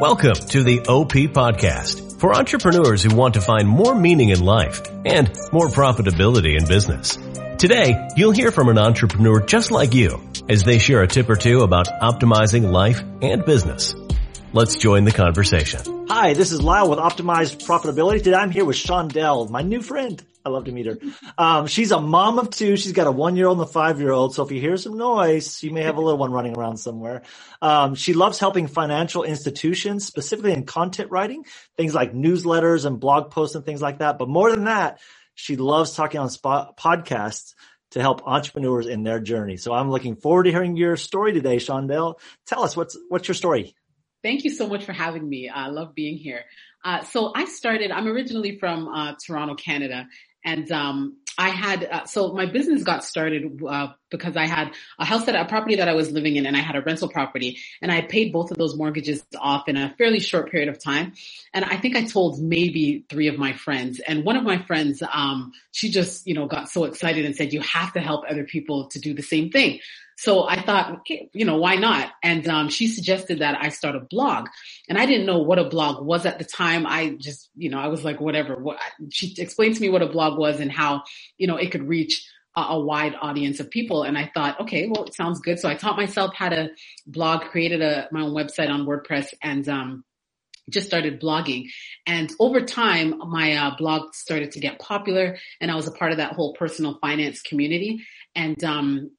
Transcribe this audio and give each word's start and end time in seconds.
Welcome 0.00 0.32
to 0.32 0.62
the 0.62 0.80
OP 0.88 1.12
Podcast 1.34 2.18
for 2.18 2.34
entrepreneurs 2.34 3.02
who 3.02 3.14
want 3.14 3.34
to 3.34 3.42
find 3.42 3.68
more 3.68 3.94
meaning 3.94 4.30
in 4.30 4.40
life 4.40 4.80
and 5.04 5.30
more 5.52 5.68
profitability 5.68 6.58
in 6.58 6.66
business. 6.66 7.18
Today, 7.58 8.08
you'll 8.16 8.30
hear 8.30 8.50
from 8.50 8.70
an 8.70 8.78
entrepreneur 8.78 9.40
just 9.40 9.70
like 9.70 9.92
you 9.92 10.18
as 10.48 10.62
they 10.62 10.78
share 10.78 11.02
a 11.02 11.06
tip 11.06 11.28
or 11.28 11.36
two 11.36 11.60
about 11.60 11.88
optimizing 11.88 12.72
life 12.72 13.02
and 13.20 13.44
business. 13.44 13.94
Let's 14.54 14.78
join 14.78 15.04
the 15.04 15.12
conversation. 15.12 16.06
Hi, 16.08 16.32
this 16.32 16.50
is 16.50 16.62
Lyle 16.62 16.88
with 16.88 16.98
Optimized 16.98 17.66
Profitability. 17.66 18.22
Today 18.22 18.36
I'm 18.36 18.50
here 18.50 18.64
with 18.64 18.76
Shondell, 18.76 19.50
my 19.50 19.60
new 19.60 19.82
friend. 19.82 20.24
I 20.44 20.48
love 20.48 20.64
to 20.64 20.72
meet 20.72 20.86
her. 20.86 20.98
Um, 21.36 21.66
she's 21.66 21.90
a 21.90 22.00
mom 22.00 22.38
of 22.38 22.50
two. 22.50 22.76
She's 22.76 22.92
got 22.92 23.06
a 23.06 23.10
one 23.10 23.36
year 23.36 23.46
old 23.46 23.58
and 23.58 23.68
a 23.68 23.70
five 23.70 24.00
year 24.00 24.12
old. 24.12 24.34
So 24.34 24.44
if 24.44 24.50
you 24.50 24.60
hear 24.60 24.76
some 24.76 24.96
noise, 24.96 25.62
you 25.62 25.70
may 25.70 25.82
have 25.82 25.96
a 25.96 26.00
little 26.00 26.18
one 26.18 26.32
running 26.32 26.56
around 26.56 26.78
somewhere. 26.78 27.22
Um, 27.60 27.94
she 27.94 28.14
loves 28.14 28.38
helping 28.38 28.66
financial 28.66 29.22
institutions, 29.22 30.06
specifically 30.06 30.52
in 30.52 30.64
content 30.64 31.10
writing, 31.10 31.44
things 31.76 31.94
like 31.94 32.12
newsletters 32.12 32.86
and 32.86 32.98
blog 32.98 33.30
posts 33.30 33.54
and 33.54 33.64
things 33.64 33.82
like 33.82 33.98
that. 33.98 34.18
But 34.18 34.28
more 34.28 34.50
than 34.50 34.64
that, 34.64 35.00
she 35.34 35.56
loves 35.56 35.94
talking 35.94 36.20
on 36.20 36.30
spot 36.30 36.76
podcasts 36.76 37.54
to 37.92 38.00
help 38.00 38.22
entrepreneurs 38.26 38.86
in 38.86 39.02
their 39.02 39.20
journey. 39.20 39.56
So 39.56 39.72
I'm 39.72 39.90
looking 39.90 40.16
forward 40.16 40.44
to 40.44 40.50
hearing 40.50 40.76
your 40.76 40.96
story 40.96 41.32
today, 41.32 41.56
Shondell. 41.56 42.20
Tell 42.46 42.62
us 42.62 42.76
what's, 42.76 42.96
what's 43.08 43.26
your 43.26 43.34
story? 43.34 43.74
Thank 44.22 44.44
you 44.44 44.50
so 44.50 44.68
much 44.68 44.84
for 44.84 44.92
having 44.92 45.28
me. 45.28 45.48
I 45.48 45.68
love 45.68 45.94
being 45.94 46.16
here. 46.16 46.44
Uh, 46.84 47.02
so 47.02 47.32
I 47.34 47.46
started, 47.46 47.90
I'm 47.90 48.06
originally 48.06 48.58
from 48.58 48.88
uh, 48.88 49.14
Toronto, 49.24 49.54
Canada, 49.54 50.06
and 50.44 50.70
um, 50.72 51.16
I 51.38 51.50
had 51.50 51.84
uh, 51.84 52.04
so 52.06 52.32
my 52.32 52.46
business 52.46 52.82
got 52.82 53.04
started 53.04 53.60
uh, 53.66 53.88
because 54.10 54.36
I 54.36 54.46
had 54.46 54.72
a 54.98 55.04
house 55.04 55.26
that 55.26 55.34
a 55.34 55.44
property 55.44 55.76
that 55.76 55.88
I 55.88 55.94
was 55.94 56.10
living 56.10 56.36
in, 56.36 56.46
and 56.46 56.56
I 56.56 56.60
had 56.60 56.76
a 56.76 56.82
rental 56.82 57.08
property, 57.08 57.58
and 57.80 57.90
I 57.90 58.02
paid 58.02 58.32
both 58.32 58.50
of 58.50 58.58
those 58.58 58.76
mortgages 58.76 59.24
off 59.38 59.68
in 59.68 59.76
a 59.76 59.94
fairly 59.96 60.20
short 60.20 60.50
period 60.50 60.68
of 60.68 60.82
time. 60.82 61.12
And 61.54 61.64
I 61.64 61.76
think 61.76 61.96
I 61.96 62.04
told 62.04 62.40
maybe 62.40 63.04
three 63.08 63.28
of 63.28 63.38
my 63.38 63.52
friends, 63.52 64.00
and 64.00 64.24
one 64.24 64.36
of 64.36 64.44
my 64.44 64.58
friends, 64.62 65.02
um, 65.12 65.52
she 65.72 65.90
just 65.90 66.26
you 66.26 66.34
know 66.34 66.46
got 66.46 66.68
so 66.68 66.84
excited 66.84 67.24
and 67.24 67.34
said, 67.36 67.52
"You 67.52 67.60
have 67.60 67.92
to 67.94 68.00
help 68.00 68.24
other 68.28 68.44
people 68.44 68.88
to 68.88 69.00
do 69.00 69.14
the 69.14 69.22
same 69.22 69.50
thing." 69.50 69.80
So 70.20 70.46
I 70.46 70.60
thought, 70.60 70.92
okay, 70.98 71.30
you 71.32 71.46
know, 71.46 71.56
why 71.56 71.76
not? 71.76 72.12
And 72.22 72.46
um, 72.46 72.68
she 72.68 72.88
suggested 72.88 73.38
that 73.38 73.56
I 73.58 73.70
start 73.70 73.96
a 73.96 74.00
blog, 74.00 74.48
and 74.86 74.98
I 74.98 75.06
didn't 75.06 75.24
know 75.24 75.38
what 75.38 75.58
a 75.58 75.64
blog 75.64 76.04
was 76.04 76.26
at 76.26 76.38
the 76.38 76.44
time. 76.44 76.86
I 76.86 77.16
just, 77.18 77.48
you 77.56 77.70
know, 77.70 77.78
I 77.78 77.86
was 77.88 78.04
like, 78.04 78.20
whatever. 78.20 78.56
What, 78.56 78.76
she 79.08 79.34
explained 79.38 79.76
to 79.76 79.80
me 79.80 79.88
what 79.88 80.02
a 80.02 80.06
blog 80.06 80.38
was 80.38 80.60
and 80.60 80.70
how, 80.70 81.04
you 81.38 81.46
know, 81.46 81.56
it 81.56 81.70
could 81.72 81.88
reach 81.88 82.28
a, 82.56 82.80
wide 82.80 83.14
audience 83.20 83.60
of 83.60 83.70
people. 83.70 84.02
And 84.02 84.18
I 84.18 84.30
thought, 84.32 84.60
okay, 84.60 84.88
well, 84.88 85.04
it 85.04 85.14
sounds 85.14 85.40
good. 85.40 85.58
So 85.58 85.68
I 85.68 85.74
taught 85.74 85.96
myself 85.96 86.34
how 86.34 86.48
to 86.48 86.70
blog, 87.06 87.42
created 87.42 87.82
a 87.82 88.08
my 88.12 88.22
own 88.22 88.34
website 88.34 88.70
on 88.70 88.86
WordPress, 88.86 89.32
and 89.42 89.68
um, 89.68 90.04
just 90.70 90.86
started 90.86 91.20
blogging. 91.20 91.66
And 92.06 92.30
over 92.38 92.60
time, 92.60 93.18
my 93.18 93.54
uh, 93.54 93.76
blog 93.76 94.14
started 94.14 94.52
to 94.52 94.60
get 94.60 94.78
popular 94.78 95.38
and 95.60 95.70
I 95.70 95.74
was 95.74 95.86
a 95.86 95.92
part 95.92 96.12
of 96.12 96.18
that 96.18 96.32
whole 96.32 96.54
personal 96.54 96.98
finance 97.00 97.42
community. 97.42 98.04
And, 98.34 98.62
um, 98.64 99.10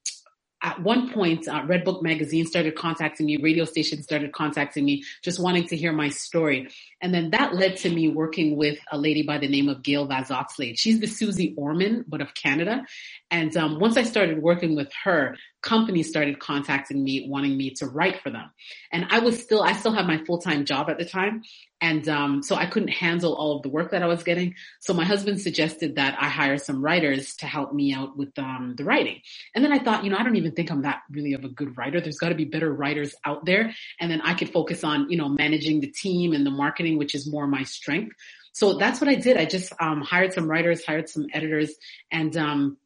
at 0.64 0.80
one 0.80 1.10
point, 1.10 1.48
uh, 1.48 1.62
Redbook 1.62 2.02
magazine 2.02 2.46
started 2.46 2.76
contacting 2.76 3.26
me, 3.26 3.36
radio 3.36 3.64
stations 3.64 4.04
started 4.04 4.32
contacting 4.32 4.84
me, 4.84 5.02
just 5.22 5.42
wanting 5.42 5.66
to 5.68 5.76
hear 5.76 5.92
my 5.92 6.08
story. 6.08 6.68
And 7.02 7.12
then 7.12 7.30
that 7.30 7.54
led 7.54 7.76
to 7.78 7.90
me 7.90 8.08
working 8.08 8.56
with 8.56 8.78
a 8.90 8.96
lady 8.96 9.22
by 9.22 9.38
the 9.38 9.48
name 9.48 9.68
of 9.68 9.82
Gail 9.82 10.06
Vaz-Oxlade. 10.06 10.78
She's 10.78 11.00
the 11.00 11.08
Suze 11.08 11.48
Orman, 11.56 12.04
but 12.06 12.20
of 12.20 12.32
Canada. 12.34 12.84
And 13.30 13.54
um, 13.56 13.80
once 13.80 13.96
I 13.96 14.04
started 14.04 14.40
working 14.40 14.76
with 14.76 14.90
her, 15.04 15.36
companies 15.62 16.08
started 16.08 16.38
contacting 16.38 17.02
me, 17.02 17.26
wanting 17.28 17.56
me 17.56 17.70
to 17.70 17.86
write 17.86 18.20
for 18.20 18.30
them. 18.30 18.50
And 18.92 19.06
I 19.10 19.18
was 19.20 19.42
still, 19.42 19.62
I 19.62 19.72
still 19.72 19.92
had 19.92 20.06
my 20.06 20.18
full-time 20.24 20.64
job 20.64 20.88
at 20.90 20.98
the 20.98 21.04
time. 21.04 21.42
And 21.80 22.08
um, 22.08 22.42
so 22.44 22.54
I 22.54 22.66
couldn't 22.66 22.90
handle 22.90 23.34
all 23.34 23.56
of 23.56 23.62
the 23.62 23.68
work 23.68 23.90
that 23.90 24.04
I 24.04 24.06
was 24.06 24.22
getting. 24.22 24.54
So 24.78 24.94
my 24.94 25.04
husband 25.04 25.40
suggested 25.40 25.96
that 25.96 26.16
I 26.20 26.28
hire 26.28 26.56
some 26.56 26.80
writers 26.80 27.34
to 27.36 27.46
help 27.46 27.72
me 27.72 27.92
out 27.92 28.16
with 28.16 28.38
um, 28.38 28.74
the 28.76 28.84
writing. 28.84 29.20
And 29.52 29.64
then 29.64 29.72
I 29.72 29.80
thought, 29.80 30.04
you 30.04 30.10
know, 30.10 30.16
I 30.16 30.22
don't 30.22 30.36
even 30.36 30.52
think 30.52 30.70
I'm 30.70 30.82
that 30.82 31.02
really 31.10 31.32
of 31.32 31.42
a 31.42 31.48
good 31.48 31.76
writer. 31.76 32.00
There's 32.00 32.18
got 32.18 32.28
to 32.28 32.36
be 32.36 32.44
better 32.44 32.72
writers 32.72 33.16
out 33.24 33.44
there. 33.44 33.74
And 33.98 34.10
then 34.12 34.20
I 34.20 34.34
could 34.34 34.52
focus 34.52 34.84
on, 34.84 35.10
you 35.10 35.16
know, 35.16 35.28
managing 35.28 35.80
the 35.80 35.90
team 35.90 36.32
and 36.34 36.46
the 36.46 36.52
marketing, 36.52 36.91
which 36.96 37.14
is 37.14 37.30
more 37.30 37.46
my 37.46 37.64
strength. 37.64 38.16
So 38.52 38.76
that's 38.76 39.00
what 39.00 39.08
I 39.08 39.14
did. 39.14 39.36
I 39.36 39.46
just 39.46 39.72
um, 39.80 40.02
hired 40.02 40.34
some 40.34 40.46
writers, 40.46 40.84
hired 40.84 41.08
some 41.08 41.26
editors, 41.32 41.74
and 42.10 42.36
um, 42.36 42.76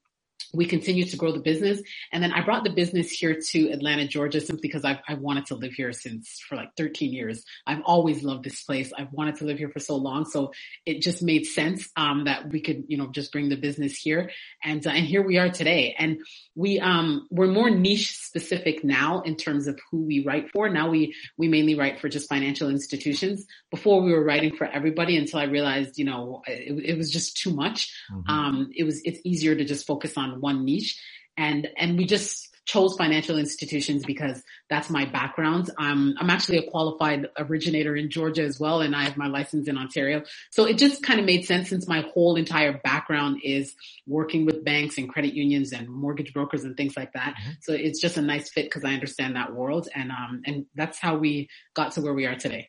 we 0.53 0.67
continued 0.67 1.11
to 1.11 1.17
grow 1.17 1.33
the 1.33 1.41
business. 1.41 1.81
And 2.13 2.23
then 2.23 2.33
I 2.33 2.43
brought 2.43 2.65
the 2.65 2.71
business 2.71 3.11
here 3.11 3.39
to 3.51 3.71
Atlanta, 3.71 4.07
Georgia, 4.07 4.41
simply 4.41 4.69
because 4.69 4.85
I've, 4.85 5.01
I 5.09 5.15
wanted 5.15 5.47
to 5.47 5.55
live 5.55 5.73
here 5.73 5.93
since 5.93 6.41
for 6.49 6.57
like 6.57 6.71
13 6.77 7.13
years. 7.13 7.45
I've 7.67 7.83
always 7.85 8.23
loved 8.23 8.45
this 8.45 8.63
place. 8.63 8.93
I've 8.97 9.13
wanted 9.13 9.37
to 9.37 9.45
live 9.45 9.59
here 9.59 9.69
for 9.69 9.81
so 9.81 9.97
long. 9.97 10.25
So 10.25 10.53
it 10.85 11.03
just 11.03 11.23
made 11.23 11.47
sense, 11.47 11.89
um, 11.97 12.25
that 12.25 12.51
we 12.51 12.61
could, 12.61 12.85
you 12.89 12.97
know, 12.97 13.09
just 13.09 13.33
bring 13.33 13.49
the 13.49 13.57
business 13.57 13.97
here. 13.97 14.31
And, 14.65 14.87
uh, 14.87 14.91
and 14.91 15.07
here 15.07 15.23
we 15.23 15.39
are 15.39 15.51
today. 15.51 15.95
And 15.99 16.19
we, 16.55 16.81
um, 16.81 17.27
we're 17.31 17.47
more 17.47 17.71
niche 17.71 18.17
specific 18.17 18.85
now 18.85 19.21
in 19.21 19.37
terms 19.37 19.67
of 19.67 19.79
who 19.91 20.03
we 20.03 20.25
write 20.25 20.51
for. 20.51 20.69
Now 20.69 20.89
we, 20.91 21.15
we 21.37 21.49
mainly 21.49 21.75
write 21.75 22.01
for 22.01 22.09
just 22.09 22.29
financial 22.29 22.71
institutions. 22.71 23.47
Before 23.71 24.01
we 24.01 24.13
were 24.13 24.25
writing 24.25 24.57
for 24.57 24.67
everybody 24.67 25.17
until 25.17 25.41
I 25.41 25.45
realized, 25.45 25.99
you 25.99 26.05
know, 26.05 26.43
it, 26.47 26.93
it 26.93 26.99
was 26.99 27.11
just 27.11 27.37
too 27.37 27.53
much. 27.53 27.93
Mm-hmm. 28.11 28.31
Um, 28.31 28.71
it 28.75 28.85
was, 28.85 29.03
it's 29.05 29.21
easier 29.25 29.55
to 29.55 29.65
just 29.65 29.87
focus 29.87 30.17
on 30.17 30.26
one 30.41 30.65
niche. 30.65 31.01
And, 31.37 31.69
and 31.77 31.99
we 31.99 32.07
just 32.07 32.49
chose 32.67 32.97
financial 32.97 33.39
institutions 33.39 34.05
because 34.05 34.43
that's 34.69 34.91
my 34.91 35.05
background. 35.05 35.71
I'm, 35.79 36.15
I'm 36.19 36.31
actually 36.31 36.59
a 36.59 36.69
qualified 36.69 37.29
originator 37.39 37.95
in 37.95 38.11
Georgia 38.11 38.43
as 38.43 38.59
well, 38.59 38.81
and 38.81 38.95
I 38.95 39.05
have 39.05 39.17
my 39.17 39.29
license 39.29 39.69
in 39.69 39.79
Ontario. 39.79 40.25
So 40.51 40.65
it 40.65 40.77
just 40.77 41.03
kind 41.03 41.21
of 41.21 41.27
made 41.27 41.45
sense 41.45 41.69
since 41.69 41.87
my 41.87 42.01
whole 42.13 42.35
entire 42.35 42.79
background 42.83 43.41
is 43.45 43.75
working 44.07 44.47
with 44.47 44.65
banks 44.65 44.99
and 44.99 45.09
credit 45.09 45.35
unions 45.35 45.73
and 45.73 45.89
mortgage 45.89 46.35
brokers 46.35 46.65
and 46.65 46.77
things 46.77 46.97
like 46.97 47.13
that. 47.13 47.37
Mm-hmm. 47.37 47.51
So 47.63 47.73
it's 47.73 48.01
just 48.01 48.17
a 48.17 48.23
nice 48.23 48.51
fit 48.51 48.65
because 48.65 48.85
I 48.85 48.93
understand 48.95 49.37
that 49.37 49.55
world, 49.55 49.89
and 49.95 50.11
um, 50.11 50.43
and 50.45 50.67
that's 50.75 50.99
how 50.99 51.17
we 51.17 51.49
got 51.75 51.93
to 51.93 52.01
where 52.01 52.15
we 52.15 52.27
are 52.27 52.35
today. 52.35 52.69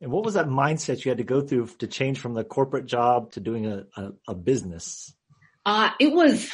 And 0.00 0.10
what 0.10 0.24
was 0.24 0.34
that 0.34 0.48
mindset 0.48 1.04
you 1.04 1.10
had 1.10 1.18
to 1.18 1.24
go 1.24 1.40
through 1.40 1.68
to 1.78 1.86
change 1.86 2.18
from 2.18 2.34
the 2.34 2.44
corporate 2.44 2.86
job 2.86 3.32
to 3.32 3.40
doing 3.40 3.66
a, 3.66 3.84
a, 3.96 4.12
a 4.28 4.34
business? 4.34 5.14
Uh, 5.64 5.90
it 5.98 6.12
was 6.12 6.50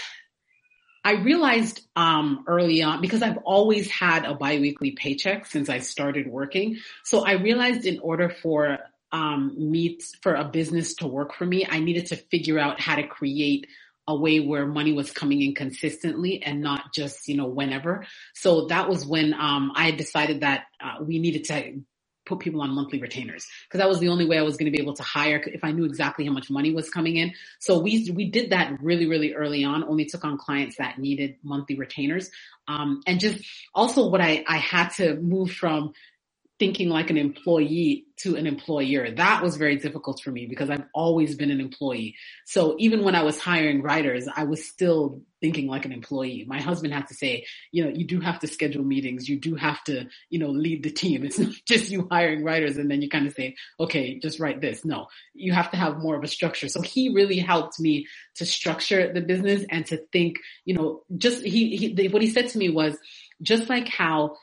I 1.04 1.14
realized 1.14 1.80
um, 1.96 2.44
early 2.46 2.82
on 2.82 3.00
because 3.00 3.22
I've 3.22 3.38
always 3.38 3.90
had 3.90 4.24
a 4.24 4.34
biweekly 4.34 4.92
paycheck 4.92 5.46
since 5.46 5.68
I 5.68 5.80
started 5.80 6.28
working. 6.28 6.78
So 7.04 7.24
I 7.24 7.32
realized 7.32 7.86
in 7.86 7.98
order 7.98 8.28
for 8.28 8.78
um, 9.10 9.54
me 9.58 9.98
for 10.22 10.34
a 10.34 10.44
business 10.44 10.94
to 10.96 11.06
work 11.06 11.34
for 11.34 11.44
me, 11.44 11.66
I 11.68 11.80
needed 11.80 12.06
to 12.06 12.16
figure 12.16 12.58
out 12.58 12.80
how 12.80 12.96
to 12.96 13.06
create 13.06 13.66
a 14.08 14.16
way 14.16 14.40
where 14.40 14.66
money 14.66 14.92
was 14.92 15.12
coming 15.12 15.42
in 15.42 15.54
consistently 15.54 16.42
and 16.42 16.60
not 16.60 16.92
just 16.92 17.28
you 17.28 17.36
know 17.36 17.46
whenever. 17.46 18.06
So 18.34 18.66
that 18.66 18.88
was 18.88 19.04
when 19.04 19.34
um, 19.34 19.72
I 19.74 19.90
decided 19.90 20.40
that 20.40 20.64
uh, 20.80 21.02
we 21.02 21.18
needed 21.18 21.44
to 21.44 21.82
put 22.32 22.40
people 22.40 22.62
on 22.62 22.70
monthly 22.70 23.00
retainers 23.00 23.46
because 23.64 23.78
that 23.78 23.88
was 23.88 24.00
the 24.00 24.08
only 24.08 24.26
way 24.26 24.38
I 24.38 24.42
was 24.42 24.56
going 24.56 24.70
to 24.70 24.76
be 24.76 24.82
able 24.82 24.94
to 24.94 25.02
hire 25.02 25.42
if 25.46 25.64
I 25.64 25.72
knew 25.72 25.84
exactly 25.84 26.24
how 26.26 26.32
much 26.32 26.50
money 26.50 26.72
was 26.72 26.88
coming 26.90 27.16
in. 27.16 27.32
So 27.58 27.78
we 27.78 28.10
we 28.10 28.30
did 28.30 28.50
that 28.50 28.80
really 28.82 29.06
really 29.06 29.34
early 29.34 29.64
on. 29.64 29.84
Only 29.84 30.04
took 30.06 30.24
on 30.24 30.38
clients 30.38 30.76
that 30.76 30.98
needed 30.98 31.36
monthly 31.42 31.76
retainers, 31.76 32.30
um, 32.68 33.02
and 33.06 33.20
just 33.20 33.44
also 33.74 34.08
what 34.08 34.20
I 34.20 34.44
I 34.46 34.58
had 34.58 34.88
to 34.90 35.16
move 35.16 35.50
from 35.52 35.92
thinking 36.62 36.88
like 36.88 37.10
an 37.10 37.16
employee 37.16 38.04
to 38.18 38.36
an 38.36 38.46
employer. 38.46 39.10
That 39.10 39.42
was 39.42 39.56
very 39.56 39.78
difficult 39.78 40.20
for 40.22 40.30
me 40.30 40.46
because 40.46 40.70
I've 40.70 40.84
always 40.94 41.34
been 41.34 41.50
an 41.50 41.60
employee. 41.60 42.14
So 42.44 42.76
even 42.78 43.02
when 43.02 43.16
I 43.16 43.24
was 43.24 43.36
hiring 43.36 43.82
writers, 43.82 44.28
I 44.32 44.44
was 44.44 44.64
still 44.64 45.22
thinking 45.40 45.66
like 45.66 45.86
an 45.86 45.90
employee. 45.90 46.44
My 46.46 46.60
husband 46.60 46.94
had 46.94 47.08
to 47.08 47.14
say, 47.14 47.46
you 47.72 47.82
know, 47.82 47.90
you 47.90 48.06
do 48.06 48.20
have 48.20 48.38
to 48.38 48.46
schedule 48.46 48.84
meetings. 48.84 49.28
You 49.28 49.40
do 49.40 49.56
have 49.56 49.82
to, 49.86 50.06
you 50.30 50.38
know, 50.38 50.50
lead 50.50 50.84
the 50.84 50.92
team. 50.92 51.24
It's 51.24 51.36
not 51.40 51.52
just 51.66 51.90
you 51.90 52.06
hiring 52.12 52.44
writers 52.44 52.76
and 52.76 52.88
then 52.88 53.02
you 53.02 53.08
kind 53.08 53.26
of 53.26 53.32
say, 53.32 53.56
okay, 53.80 54.20
just 54.20 54.38
write 54.38 54.60
this. 54.60 54.84
No, 54.84 55.08
you 55.34 55.52
have 55.52 55.72
to 55.72 55.76
have 55.76 55.98
more 55.98 56.14
of 56.14 56.22
a 56.22 56.28
structure. 56.28 56.68
So 56.68 56.80
he 56.80 57.08
really 57.08 57.40
helped 57.40 57.80
me 57.80 58.06
to 58.36 58.46
structure 58.46 59.12
the 59.12 59.20
business 59.20 59.64
and 59.68 59.84
to 59.86 59.96
think, 60.12 60.36
you 60.64 60.76
know, 60.76 61.02
just 61.18 61.42
he, 61.42 61.76
he 61.76 62.06
what 62.06 62.22
he 62.22 62.30
said 62.30 62.50
to 62.50 62.58
me 62.58 62.68
was 62.68 62.96
just 63.42 63.68
like 63.68 63.88
how 63.88 64.36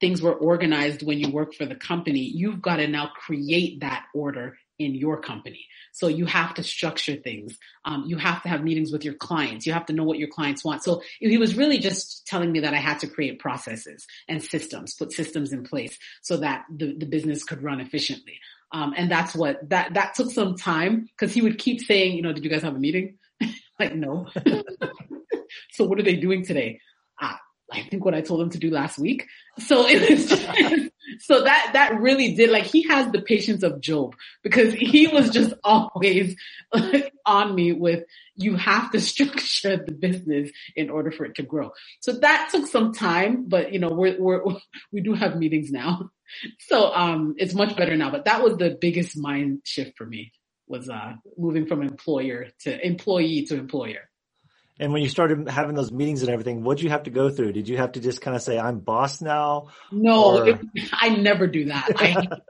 things 0.00 0.20
were 0.20 0.34
organized 0.34 1.02
when 1.02 1.18
you 1.18 1.30
work 1.30 1.54
for 1.54 1.66
the 1.66 1.74
company, 1.74 2.20
you've 2.20 2.60
got 2.60 2.76
to 2.76 2.88
now 2.88 3.10
create 3.14 3.80
that 3.80 4.06
order 4.14 4.56
in 4.78 4.94
your 4.94 5.20
company. 5.20 5.66
So 5.92 6.08
you 6.08 6.26
have 6.26 6.54
to 6.54 6.62
structure 6.64 7.14
things. 7.14 7.56
Um, 7.84 8.04
you 8.06 8.16
have 8.16 8.42
to 8.42 8.48
have 8.48 8.64
meetings 8.64 8.90
with 8.90 9.04
your 9.04 9.14
clients. 9.14 9.66
You 9.66 9.72
have 9.72 9.86
to 9.86 9.92
know 9.92 10.02
what 10.02 10.18
your 10.18 10.28
clients 10.28 10.64
want. 10.64 10.82
So 10.82 11.02
he 11.20 11.38
was 11.38 11.56
really 11.56 11.78
just 11.78 12.26
telling 12.26 12.50
me 12.50 12.60
that 12.60 12.74
I 12.74 12.78
had 12.78 12.98
to 13.00 13.06
create 13.06 13.38
processes 13.38 14.06
and 14.28 14.42
systems, 14.42 14.94
put 14.94 15.12
systems 15.12 15.52
in 15.52 15.62
place 15.62 15.96
so 16.22 16.38
that 16.38 16.64
the, 16.74 16.96
the 16.96 17.06
business 17.06 17.44
could 17.44 17.62
run 17.62 17.80
efficiently. 17.80 18.38
Um, 18.72 18.92
and 18.96 19.08
that's 19.08 19.36
what 19.36 19.68
that 19.70 19.94
that 19.94 20.14
took 20.16 20.32
some 20.32 20.56
time 20.56 21.08
because 21.12 21.32
he 21.32 21.42
would 21.42 21.58
keep 21.58 21.80
saying, 21.80 22.16
you 22.16 22.22
know, 22.22 22.32
did 22.32 22.42
you 22.42 22.50
guys 22.50 22.62
have 22.62 22.74
a 22.74 22.78
meeting? 22.78 23.18
like 23.78 23.94
no. 23.94 24.26
so 25.70 25.84
what 25.84 26.00
are 26.00 26.02
they 26.02 26.16
doing 26.16 26.44
today? 26.44 26.80
Ah, 27.20 27.38
I 27.74 27.82
think 27.88 28.04
what 28.04 28.14
I 28.14 28.20
told 28.20 28.40
him 28.40 28.50
to 28.50 28.58
do 28.58 28.70
last 28.70 28.98
week. 28.98 29.26
So 29.58 29.86
it 29.86 30.08
was 30.08 30.26
just, 30.26 30.90
so 31.20 31.42
that, 31.42 31.70
that 31.72 32.00
really 32.00 32.34
did, 32.34 32.50
like, 32.50 32.64
he 32.64 32.82
has 32.88 33.10
the 33.10 33.20
patience 33.20 33.62
of 33.62 33.80
Job 33.80 34.14
because 34.42 34.72
he 34.72 35.08
was 35.08 35.30
just 35.30 35.54
always 35.64 36.36
on 37.26 37.54
me 37.54 37.72
with, 37.72 38.04
you 38.36 38.56
have 38.56 38.92
to 38.92 39.00
structure 39.12 39.76
the 39.76 39.92
business 39.92 40.50
in 40.76 40.88
order 40.90 41.10
for 41.10 41.24
it 41.24 41.34
to 41.36 41.42
grow. 41.42 41.72
So 42.00 42.12
that 42.12 42.50
took 42.52 42.66
some 42.66 42.92
time, 42.92 43.46
but 43.48 43.72
you 43.72 43.80
know, 43.80 43.90
we're, 43.90 44.20
we're, 44.20 44.42
we 44.92 45.00
do 45.00 45.14
have 45.14 45.36
meetings 45.36 45.70
now. 45.70 46.10
So, 46.60 46.92
um, 46.94 47.34
it's 47.38 47.54
much 47.54 47.76
better 47.76 47.96
now, 47.96 48.10
but 48.10 48.24
that 48.24 48.42
was 48.42 48.56
the 48.56 48.76
biggest 48.80 49.16
mind 49.16 49.60
shift 49.64 49.96
for 49.98 50.06
me 50.06 50.32
was, 50.66 50.88
uh, 50.88 51.14
moving 51.36 51.66
from 51.66 51.82
employer 51.82 52.48
to 52.60 52.86
employee 52.86 53.44
to 53.46 53.56
employer. 53.56 54.08
And 54.80 54.92
when 54.92 55.02
you 55.02 55.08
started 55.08 55.48
having 55.48 55.76
those 55.76 55.92
meetings 55.92 56.22
and 56.22 56.30
everything, 56.30 56.64
what 56.64 56.78
did 56.78 56.84
you 56.84 56.90
have 56.90 57.04
to 57.04 57.10
go 57.10 57.30
through? 57.30 57.52
Did 57.52 57.68
you 57.68 57.76
have 57.76 57.92
to 57.92 58.00
just 58.00 58.20
kind 58.20 58.36
of 58.36 58.42
say, 58.42 58.58
I'm 58.58 58.80
boss 58.80 59.20
now? 59.20 59.68
No, 59.92 60.42
it, 60.42 60.60
I 60.92 61.10
never 61.10 61.46
do 61.46 61.66
that. 61.66 61.90
I, 61.96 62.14
that. 62.14 62.42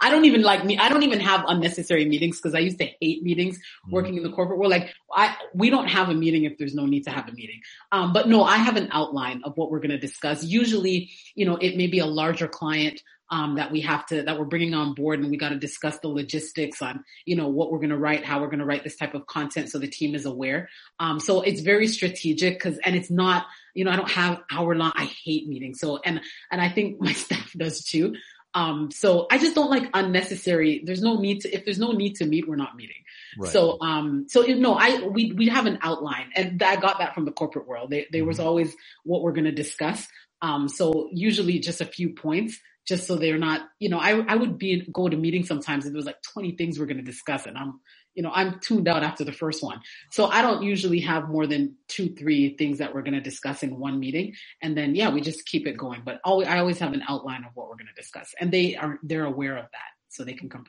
I 0.00 0.10
don't 0.10 0.24
even 0.24 0.42
like 0.42 0.64
me. 0.64 0.76
I 0.76 0.88
don't 0.88 1.04
even 1.04 1.20
have 1.20 1.44
unnecessary 1.46 2.04
meetings 2.04 2.38
because 2.38 2.56
I 2.56 2.58
used 2.58 2.78
to 2.78 2.88
hate 3.00 3.22
meetings 3.22 3.58
mm-hmm. 3.58 3.92
working 3.92 4.16
in 4.16 4.24
the 4.24 4.30
corporate 4.30 4.58
world. 4.58 4.72
Like 4.72 4.92
I, 5.14 5.36
we 5.54 5.70
don't 5.70 5.86
have 5.86 6.08
a 6.08 6.14
meeting 6.14 6.44
if 6.44 6.58
there's 6.58 6.74
no 6.74 6.84
need 6.84 7.04
to 7.04 7.10
have 7.10 7.28
a 7.28 7.32
meeting. 7.32 7.60
Um, 7.92 8.12
but 8.12 8.28
no, 8.28 8.42
I 8.42 8.56
have 8.56 8.76
an 8.76 8.88
outline 8.90 9.42
of 9.44 9.56
what 9.56 9.70
we're 9.70 9.80
going 9.80 9.90
to 9.90 9.98
discuss. 9.98 10.42
Usually, 10.42 11.10
you 11.36 11.46
know, 11.46 11.56
it 11.56 11.76
may 11.76 11.86
be 11.86 12.00
a 12.00 12.06
larger 12.06 12.48
client 12.48 13.02
um, 13.30 13.56
that 13.56 13.70
we 13.70 13.80
have 13.82 14.06
to 14.06 14.22
that 14.22 14.38
we're 14.38 14.44
bringing 14.44 14.74
on 14.74 14.94
board 14.94 15.20
and 15.20 15.30
we 15.30 15.36
got 15.36 15.50
to 15.50 15.58
discuss 15.58 15.98
the 15.98 16.08
logistics 16.08 16.80
on 16.80 17.04
you 17.24 17.36
know 17.36 17.48
what 17.48 17.70
we're 17.70 17.78
going 17.78 17.90
to 17.90 17.98
write 17.98 18.24
how 18.24 18.40
we're 18.40 18.46
going 18.46 18.58
to 18.58 18.64
write 18.64 18.84
this 18.84 18.96
type 18.96 19.14
of 19.14 19.26
content 19.26 19.68
so 19.68 19.78
the 19.78 19.88
team 19.88 20.14
is 20.14 20.24
aware 20.24 20.68
um, 20.98 21.20
so 21.20 21.42
it's 21.42 21.60
very 21.60 21.86
strategic 21.86 22.54
because 22.54 22.78
and 22.78 22.96
it's 22.96 23.10
not 23.10 23.46
you 23.74 23.84
know 23.84 23.90
i 23.90 23.96
don't 23.96 24.10
have 24.10 24.40
hour 24.50 24.74
long 24.74 24.92
i 24.94 25.04
hate 25.04 25.46
meetings 25.48 25.78
so 25.80 25.98
and 26.04 26.20
and 26.50 26.60
i 26.60 26.68
think 26.68 27.00
my 27.00 27.12
staff 27.12 27.52
does 27.56 27.84
too 27.84 28.14
um, 28.54 28.90
so 28.90 29.26
I 29.30 29.38
just 29.38 29.54
don't 29.54 29.70
like 29.70 29.90
unnecessary. 29.92 30.82
There's 30.84 31.02
no 31.02 31.20
need 31.20 31.42
to, 31.42 31.54
if 31.54 31.64
there's 31.64 31.78
no 31.78 31.92
need 31.92 32.16
to 32.16 32.26
meet, 32.26 32.48
we're 32.48 32.56
not 32.56 32.76
meeting. 32.76 32.96
Right. 33.38 33.52
So, 33.52 33.78
um, 33.80 34.26
so 34.28 34.44
you 34.44 34.56
know, 34.56 34.74
I, 34.74 35.06
we, 35.06 35.32
we 35.32 35.48
have 35.48 35.66
an 35.66 35.78
outline 35.82 36.30
and 36.34 36.60
I 36.62 36.76
got 36.76 36.98
that 36.98 37.14
from 37.14 37.26
the 37.26 37.30
corporate 37.30 37.68
world. 37.68 37.90
There, 37.90 38.04
there 38.10 38.24
was 38.24 38.38
mm-hmm. 38.38 38.46
always 38.46 38.74
what 39.04 39.22
we're 39.22 39.32
going 39.32 39.44
to 39.44 39.52
discuss. 39.52 40.08
Um, 40.40 40.68
so 40.68 41.08
usually 41.12 41.58
just 41.58 41.80
a 41.80 41.84
few 41.84 42.14
points 42.14 42.58
just 42.88 43.06
so 43.06 43.16
they're 43.16 43.38
not, 43.38 43.60
you 43.78 43.90
know, 43.90 43.98
I, 43.98 44.18
I 44.26 44.34
would 44.34 44.56
be, 44.56 44.88
go 44.90 45.10
to 45.10 45.16
meetings 45.16 45.46
sometimes 45.46 45.84
and 45.84 45.94
there 45.94 45.98
was 45.98 46.06
like 46.06 46.22
20 46.32 46.56
things 46.56 46.78
we're 46.78 46.86
going 46.86 46.96
to 46.96 47.02
discuss 47.02 47.44
and 47.44 47.56
I'm, 47.58 47.80
you 48.14 48.22
know, 48.22 48.30
I'm 48.32 48.58
tuned 48.60 48.88
out 48.88 49.02
after 49.02 49.24
the 49.24 49.32
first 49.32 49.62
one. 49.62 49.80
So 50.10 50.24
I 50.24 50.40
don't 50.40 50.62
usually 50.62 51.00
have 51.00 51.28
more 51.28 51.46
than 51.46 51.76
two, 51.86 52.14
three 52.14 52.56
things 52.56 52.78
that 52.78 52.94
we're 52.94 53.02
going 53.02 53.12
to 53.12 53.20
discuss 53.20 53.62
in 53.62 53.78
one 53.78 54.00
meeting. 54.00 54.34
And 54.62 54.76
then, 54.76 54.94
yeah, 54.94 55.10
we 55.10 55.20
just 55.20 55.46
keep 55.46 55.66
it 55.66 55.76
going. 55.76 56.00
But 56.02 56.20
always, 56.24 56.48
I 56.48 56.58
always 56.58 56.78
have 56.78 56.94
an 56.94 57.02
outline 57.06 57.44
of 57.44 57.50
what 57.54 57.68
we're 57.68 57.76
going 57.76 57.90
to 57.94 58.00
discuss 58.00 58.34
and 58.40 58.50
they 58.50 58.74
are, 58.74 58.98
they're 59.02 59.26
aware 59.26 59.58
of 59.58 59.64
that 59.64 59.90
so 60.08 60.24
they 60.24 60.32
can 60.32 60.48
come 60.48 60.64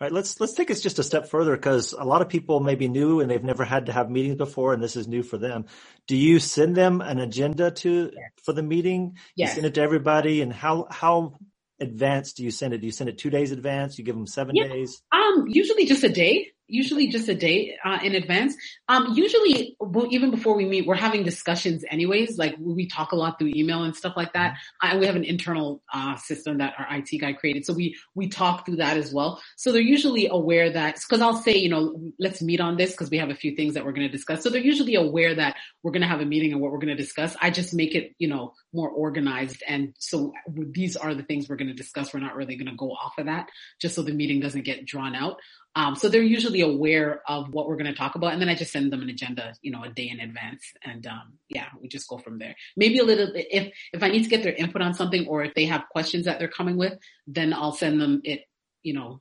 all 0.00 0.06
right, 0.06 0.12
let's 0.12 0.38
let's 0.40 0.52
take 0.52 0.68
this 0.68 0.80
just 0.80 1.00
a 1.00 1.02
step 1.02 1.28
further 1.28 1.56
because 1.56 1.92
a 1.92 2.04
lot 2.04 2.22
of 2.22 2.28
people 2.28 2.60
may 2.60 2.76
be 2.76 2.86
new 2.86 3.18
and 3.18 3.28
they've 3.28 3.42
never 3.42 3.64
had 3.64 3.86
to 3.86 3.92
have 3.92 4.08
meetings 4.08 4.36
before, 4.36 4.72
and 4.72 4.80
this 4.80 4.94
is 4.94 5.08
new 5.08 5.24
for 5.24 5.38
them. 5.38 5.66
Do 6.06 6.16
you 6.16 6.38
send 6.38 6.76
them 6.76 7.00
an 7.00 7.18
agenda 7.18 7.72
to 7.72 8.12
yes. 8.14 8.30
for 8.44 8.52
the 8.52 8.62
meeting? 8.62 9.16
Yes. 9.34 9.50
You 9.50 9.54
send 9.54 9.66
it 9.66 9.74
to 9.74 9.80
everybody, 9.80 10.40
and 10.40 10.52
how 10.52 10.86
how 10.88 11.38
advanced 11.80 12.36
do 12.36 12.44
you 12.44 12.52
send 12.52 12.74
it? 12.74 12.78
Do 12.78 12.86
you 12.86 12.92
send 12.92 13.10
it 13.10 13.18
two 13.18 13.30
days 13.30 13.50
advance? 13.50 13.98
You 13.98 14.04
give 14.04 14.14
them 14.14 14.28
seven 14.28 14.54
yeah. 14.54 14.68
days? 14.68 15.02
Um, 15.10 15.46
usually 15.48 15.84
just 15.84 16.04
a 16.04 16.08
day 16.08 16.52
usually 16.68 17.08
just 17.08 17.28
a 17.28 17.34
day 17.34 17.76
uh, 17.84 17.98
in 18.02 18.14
advance. 18.14 18.54
Um, 18.88 19.14
usually, 19.14 19.76
even 20.10 20.30
before 20.30 20.56
we 20.56 20.64
meet, 20.64 20.86
we're 20.86 20.94
having 20.94 21.24
discussions 21.24 21.84
anyways. 21.90 22.38
Like 22.38 22.54
we 22.58 22.86
talk 22.86 23.12
a 23.12 23.16
lot 23.16 23.38
through 23.38 23.52
email 23.54 23.82
and 23.82 23.96
stuff 23.96 24.14
like 24.16 24.34
that. 24.34 24.56
I, 24.80 24.96
we 24.96 25.06
have 25.06 25.16
an 25.16 25.24
internal 25.24 25.82
uh, 25.92 26.16
system 26.16 26.58
that 26.58 26.74
our 26.78 26.86
IT 26.96 27.18
guy 27.20 27.32
created, 27.32 27.64
so 27.64 27.72
we 27.72 27.96
we 28.14 28.28
talk 28.28 28.66
through 28.66 28.76
that 28.76 28.96
as 28.96 29.12
well. 29.12 29.42
So 29.56 29.72
they're 29.72 29.80
usually 29.80 30.28
aware 30.28 30.70
that 30.70 30.96
because 30.96 31.22
I'll 31.22 31.36
say, 31.36 31.56
you 31.56 31.68
know, 31.68 32.12
let's 32.18 32.42
meet 32.42 32.60
on 32.60 32.76
this 32.76 32.92
because 32.92 33.10
we 33.10 33.18
have 33.18 33.30
a 33.30 33.34
few 33.34 33.56
things 33.56 33.74
that 33.74 33.84
we're 33.84 33.92
going 33.92 34.06
to 34.06 34.12
discuss. 34.12 34.42
So 34.42 34.50
they're 34.50 34.60
usually 34.60 34.94
aware 34.94 35.34
that 35.34 35.56
we're 35.82 35.92
going 35.92 36.02
to 36.02 36.08
have 36.08 36.20
a 36.20 36.26
meeting 36.26 36.52
and 36.52 36.60
what 36.60 36.70
we're 36.70 36.78
going 36.78 36.96
to 36.96 37.02
discuss. 37.02 37.36
I 37.40 37.50
just 37.50 37.74
make 37.74 37.94
it, 37.94 38.14
you 38.18 38.28
know, 38.28 38.52
more 38.72 38.90
organized, 38.90 39.62
and 39.66 39.94
so 39.98 40.32
these 40.46 40.96
are 40.96 41.14
the 41.14 41.22
things 41.22 41.48
we're 41.48 41.56
going 41.56 41.68
to 41.68 41.74
discuss. 41.74 42.12
We're 42.12 42.20
not 42.20 42.36
really 42.36 42.56
going 42.56 42.70
to 42.70 42.76
go 42.76 42.90
off 42.90 43.18
of 43.18 43.26
that, 43.26 43.48
just 43.80 43.94
so 43.94 44.02
the 44.02 44.12
meeting 44.12 44.40
doesn't 44.40 44.64
get 44.64 44.84
drawn 44.84 45.14
out. 45.14 45.38
Um, 45.78 45.94
so 45.94 46.08
they're 46.08 46.22
usually 46.22 46.60
aware 46.60 47.22
of 47.28 47.54
what 47.54 47.68
we're 47.68 47.76
going 47.76 47.86
to 47.86 47.94
talk 47.94 48.16
about, 48.16 48.32
and 48.32 48.42
then 48.42 48.48
I 48.48 48.56
just 48.56 48.72
send 48.72 48.92
them 48.92 49.00
an 49.00 49.08
agenda, 49.08 49.54
you 49.62 49.70
know, 49.70 49.84
a 49.84 49.88
day 49.88 50.10
in 50.10 50.18
advance, 50.18 50.72
and 50.82 51.06
um, 51.06 51.34
yeah, 51.48 51.66
we 51.80 51.86
just 51.86 52.08
go 52.08 52.18
from 52.18 52.40
there. 52.40 52.56
Maybe 52.76 52.98
a 52.98 53.04
little 53.04 53.32
bit 53.32 53.46
if 53.48 53.72
if 53.92 54.02
I 54.02 54.08
need 54.08 54.24
to 54.24 54.28
get 54.28 54.42
their 54.42 54.54
input 54.54 54.82
on 54.82 54.92
something, 54.92 55.28
or 55.28 55.44
if 55.44 55.54
they 55.54 55.66
have 55.66 55.84
questions 55.88 56.24
that 56.24 56.40
they're 56.40 56.48
coming 56.48 56.78
with, 56.78 56.98
then 57.28 57.54
I'll 57.54 57.70
send 57.70 58.00
them 58.00 58.20
it, 58.24 58.40
you 58.82 58.92
know, 58.92 59.20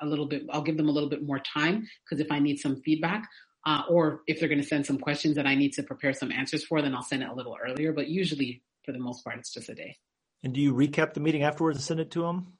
a 0.00 0.06
little 0.06 0.26
bit. 0.26 0.42
I'll 0.50 0.62
give 0.62 0.76
them 0.76 0.88
a 0.88 0.92
little 0.92 1.08
bit 1.08 1.22
more 1.22 1.38
time 1.38 1.86
because 2.04 2.18
if 2.18 2.32
I 2.32 2.40
need 2.40 2.58
some 2.58 2.82
feedback, 2.82 3.28
uh, 3.64 3.82
or 3.88 4.22
if 4.26 4.40
they're 4.40 4.48
going 4.48 4.60
to 4.60 4.66
send 4.66 4.84
some 4.84 4.98
questions 4.98 5.36
that 5.36 5.46
I 5.46 5.54
need 5.54 5.72
to 5.74 5.84
prepare 5.84 6.14
some 6.14 6.32
answers 6.32 6.64
for, 6.64 6.82
then 6.82 6.96
I'll 6.96 7.04
send 7.04 7.22
it 7.22 7.28
a 7.28 7.34
little 7.34 7.56
earlier. 7.64 7.92
But 7.92 8.08
usually, 8.08 8.60
for 8.84 8.90
the 8.90 8.98
most 8.98 9.22
part, 9.22 9.38
it's 9.38 9.54
just 9.54 9.68
a 9.68 9.74
day. 9.76 9.98
And 10.42 10.52
do 10.52 10.60
you 10.60 10.74
recap 10.74 11.14
the 11.14 11.20
meeting 11.20 11.44
afterwards 11.44 11.78
and 11.78 11.84
send 11.84 12.00
it 12.00 12.10
to 12.10 12.22
them? 12.22 12.54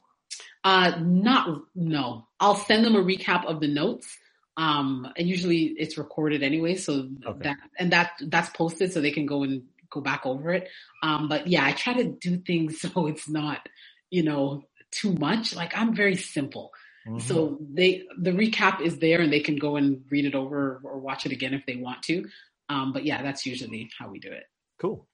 Uh, 0.64 0.92
not, 1.00 1.62
no. 1.74 2.26
I'll 2.40 2.56
send 2.56 2.84
them 2.84 2.96
a 2.96 3.02
recap 3.02 3.44
of 3.46 3.60
the 3.60 3.68
notes. 3.68 4.16
Um, 4.56 5.10
and 5.16 5.28
usually 5.28 5.64
it's 5.78 5.96
recorded 5.96 6.42
anyway. 6.42 6.76
So 6.76 7.08
okay. 7.26 7.42
that, 7.42 7.56
and 7.78 7.92
that, 7.92 8.12
that's 8.20 8.50
posted 8.50 8.92
so 8.92 9.00
they 9.00 9.10
can 9.10 9.26
go 9.26 9.42
and 9.42 9.62
go 9.90 10.00
back 10.00 10.26
over 10.26 10.52
it. 10.52 10.68
Um, 11.02 11.28
but 11.28 11.46
yeah, 11.46 11.64
I 11.64 11.72
try 11.72 11.94
to 11.94 12.04
do 12.04 12.38
things 12.38 12.80
so 12.94 13.06
it's 13.06 13.28
not, 13.28 13.66
you 14.10 14.22
know, 14.22 14.64
too 14.90 15.12
much. 15.12 15.54
Like 15.54 15.76
I'm 15.76 15.94
very 15.94 16.16
simple. 16.16 16.70
Mm-hmm. 17.06 17.18
So 17.20 17.58
they, 17.60 18.04
the 18.18 18.30
recap 18.30 18.80
is 18.80 18.98
there 18.98 19.20
and 19.20 19.32
they 19.32 19.40
can 19.40 19.56
go 19.56 19.76
and 19.76 20.04
read 20.10 20.24
it 20.24 20.34
over 20.34 20.80
or 20.84 20.98
watch 20.98 21.26
it 21.26 21.32
again 21.32 21.54
if 21.54 21.66
they 21.66 21.76
want 21.76 22.02
to. 22.04 22.26
Um, 22.68 22.92
but 22.92 23.04
yeah, 23.04 23.22
that's 23.22 23.44
usually 23.44 23.90
how 23.98 24.08
we 24.08 24.18
do 24.18 24.30
it. 24.30 24.44
Cool. 24.78 25.06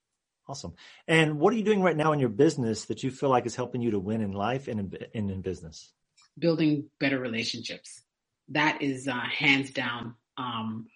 Awesome. 0.48 0.74
And 1.06 1.38
what 1.38 1.52
are 1.52 1.56
you 1.56 1.62
doing 1.62 1.82
right 1.82 1.96
now 1.96 2.12
in 2.12 2.20
your 2.20 2.30
business 2.30 2.86
that 2.86 3.02
you 3.02 3.10
feel 3.10 3.28
like 3.28 3.44
is 3.44 3.54
helping 3.54 3.82
you 3.82 3.90
to 3.90 3.98
win 3.98 4.22
in 4.22 4.32
life 4.32 4.66
and 4.66 4.94
in, 5.12 5.30
in 5.30 5.42
business? 5.42 5.92
Building 6.38 6.88
better 6.98 7.18
relationships. 7.18 8.02
That 8.48 8.80
is 8.80 9.08
uh, 9.08 9.20
hands 9.20 9.70
down. 9.72 10.14
Um, 10.38 10.86